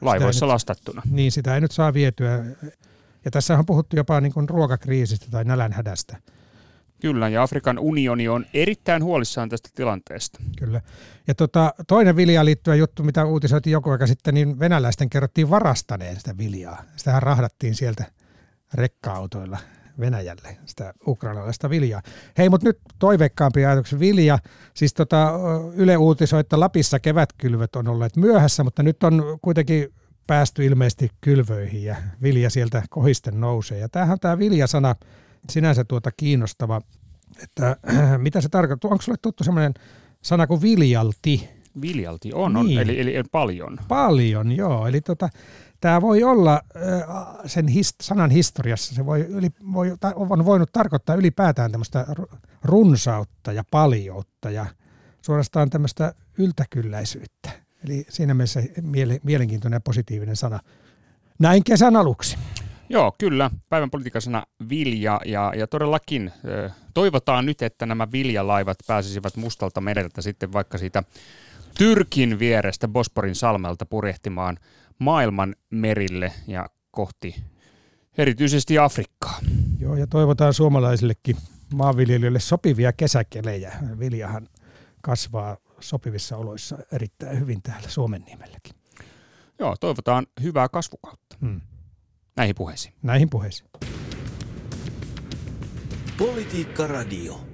Laivoissa 0.00 0.46
ei 0.46 0.48
lastattuna. 0.48 1.02
nyt, 1.04 1.14
niin 1.14 1.32
sitä 1.32 1.54
ei 1.54 1.60
nyt 1.60 1.70
saa 1.70 1.94
vietyä. 1.94 2.44
Ja 3.24 3.30
tässä 3.30 3.58
on 3.58 3.66
puhuttu 3.66 3.96
jopa 3.96 4.20
niin 4.20 4.32
kuin 4.32 4.48
ruokakriisistä 4.48 5.26
tai 5.30 5.44
nälänhädästä. 5.44 6.16
Kyllä, 7.00 7.28
ja 7.28 7.42
Afrikan 7.42 7.78
unioni 7.78 8.28
on 8.28 8.46
erittäin 8.54 9.04
huolissaan 9.04 9.48
tästä 9.48 9.68
tilanteesta. 9.74 10.38
Kyllä. 10.58 10.80
Ja 11.26 11.34
tota, 11.34 11.74
toinen 11.88 12.16
viljaan 12.16 12.46
liittyvä 12.46 12.74
juttu, 12.74 13.02
mitä 13.02 13.24
uutisoitiin 13.24 13.72
joku 13.72 13.90
aika 13.90 14.06
sitten, 14.06 14.34
niin 14.34 14.58
venäläisten 14.58 15.10
kerrottiin 15.10 15.50
varastaneen 15.50 16.16
sitä 16.16 16.36
viljaa. 16.38 16.82
Sitähän 16.96 17.22
rahdattiin 17.22 17.74
sieltä 17.74 18.04
rekka-autoilla 18.74 19.58
Venäjälle, 20.00 20.56
sitä 20.66 20.94
ukrainalaista 21.06 21.70
viljaa. 21.70 22.02
Hei, 22.38 22.48
mutta 22.48 22.66
nyt 22.66 22.78
toiveikkaampi 22.98 23.64
ajatuksia. 23.64 23.98
Vilja, 23.98 24.38
siis 24.74 24.94
tota, 24.94 25.32
Yle 25.74 25.96
uutisoi, 25.96 26.40
että 26.40 26.60
Lapissa 26.60 27.00
kevätkylvöt 27.00 27.76
on 27.76 27.88
olleet 27.88 28.16
myöhässä, 28.16 28.64
mutta 28.64 28.82
nyt 28.82 29.02
on 29.02 29.38
kuitenkin 29.42 29.92
päästy 30.26 30.64
ilmeisesti 30.64 31.10
kylvöihin 31.20 31.84
ja 31.84 31.96
vilja 32.22 32.50
sieltä 32.50 32.82
kohisten 32.90 33.40
nousee. 33.40 33.78
Ja 33.78 33.88
tämähän 33.88 34.12
on 34.12 34.20
tämä 34.20 34.38
viljasana 34.38 34.94
sinänsä 35.50 35.84
tuota 35.84 36.10
kiinnostava, 36.16 36.80
että 37.42 37.76
mitä 38.18 38.40
se 38.40 38.48
tarkoittaa. 38.48 38.90
Onko 38.90 39.02
sulle 39.02 39.18
tuttu 39.22 39.44
semmoinen 39.44 39.74
sana 40.22 40.46
kuin 40.46 40.62
viljalti? 40.62 41.48
Viljalti 41.80 42.30
on, 42.34 42.56
on 42.56 42.66
Niin. 42.66 42.78
eli, 42.80 43.00
eli 43.00 43.22
paljon. 43.32 43.78
Paljon, 43.88 44.52
joo. 44.52 44.86
Eli 44.86 45.00
tota, 45.00 45.28
tämä 45.80 46.00
voi 46.00 46.22
olla 46.22 46.60
sen 47.46 47.68
hist- 47.68 48.02
sanan 48.02 48.30
historiassa, 48.30 48.94
se 48.94 49.06
voi 49.06 49.20
yli, 49.20 49.48
voi, 49.72 49.92
on 50.14 50.44
voinut 50.44 50.72
tarkoittaa 50.72 51.16
ylipäätään 51.16 51.70
tämmöistä 51.72 52.06
ru- 52.18 52.36
runsautta 52.64 53.52
ja 53.52 53.64
paljoutta 53.70 54.50
ja 54.50 54.66
suorastaan 55.22 55.70
tämmöistä 55.70 56.14
yltäkylläisyyttä. 56.38 57.50
Eli 57.84 58.06
siinä 58.08 58.34
mielessä 58.34 58.60
miele- 58.82 59.20
mielenkiintoinen 59.22 59.76
ja 59.76 59.80
positiivinen 59.80 60.36
sana. 60.36 60.58
Näin 61.38 61.64
kesän 61.64 61.96
aluksi. 61.96 62.38
Joo, 62.88 63.12
kyllä. 63.18 63.50
Päivän 63.68 63.90
politiikan 63.90 64.22
sana 64.22 64.44
vilja 64.68 65.20
ja, 65.24 65.52
ja 65.56 65.66
todellakin 65.66 66.32
toivotaan 66.94 67.46
nyt, 67.46 67.62
että 67.62 67.86
nämä 67.86 68.08
viljalaivat 68.12 68.76
pääsisivät 68.86 69.36
mustalta 69.36 69.80
mereltä 69.80 70.22
sitten 70.22 70.52
vaikka 70.52 70.78
siitä 70.78 71.02
Tyrkin 71.78 72.38
vierestä 72.38 72.88
Bosporin 72.88 73.34
salmelta 73.34 73.86
purjehtimaan 73.86 74.58
maailman 74.98 75.54
merille 75.70 76.32
ja 76.46 76.66
kohti 76.90 77.44
erityisesti 78.18 78.78
Afrikkaa. 78.78 79.38
Joo, 79.78 79.96
ja 79.96 80.06
toivotaan 80.06 80.54
suomalaisillekin 80.54 81.36
maanviljelijöille 81.74 82.40
sopivia 82.40 82.92
kesäkelejä. 82.92 83.72
Viljahan 83.98 84.48
kasvaa 85.00 85.56
sopivissa 85.80 86.36
oloissa 86.36 86.78
erittäin 86.92 87.40
hyvin 87.40 87.62
täällä 87.62 87.88
Suomen 87.88 88.22
nimelläkin. 88.22 88.74
Joo, 89.58 89.76
toivotaan 89.80 90.26
hyvää 90.42 90.68
kasvukautta. 90.68 91.36
Hmm. 91.40 91.60
Näihin 92.36 92.54
puheisiin. 92.54 92.94
Näihin 93.02 93.30
puheisiin. 93.30 93.70
Politiikka 96.18 96.86
Radio. 96.86 97.53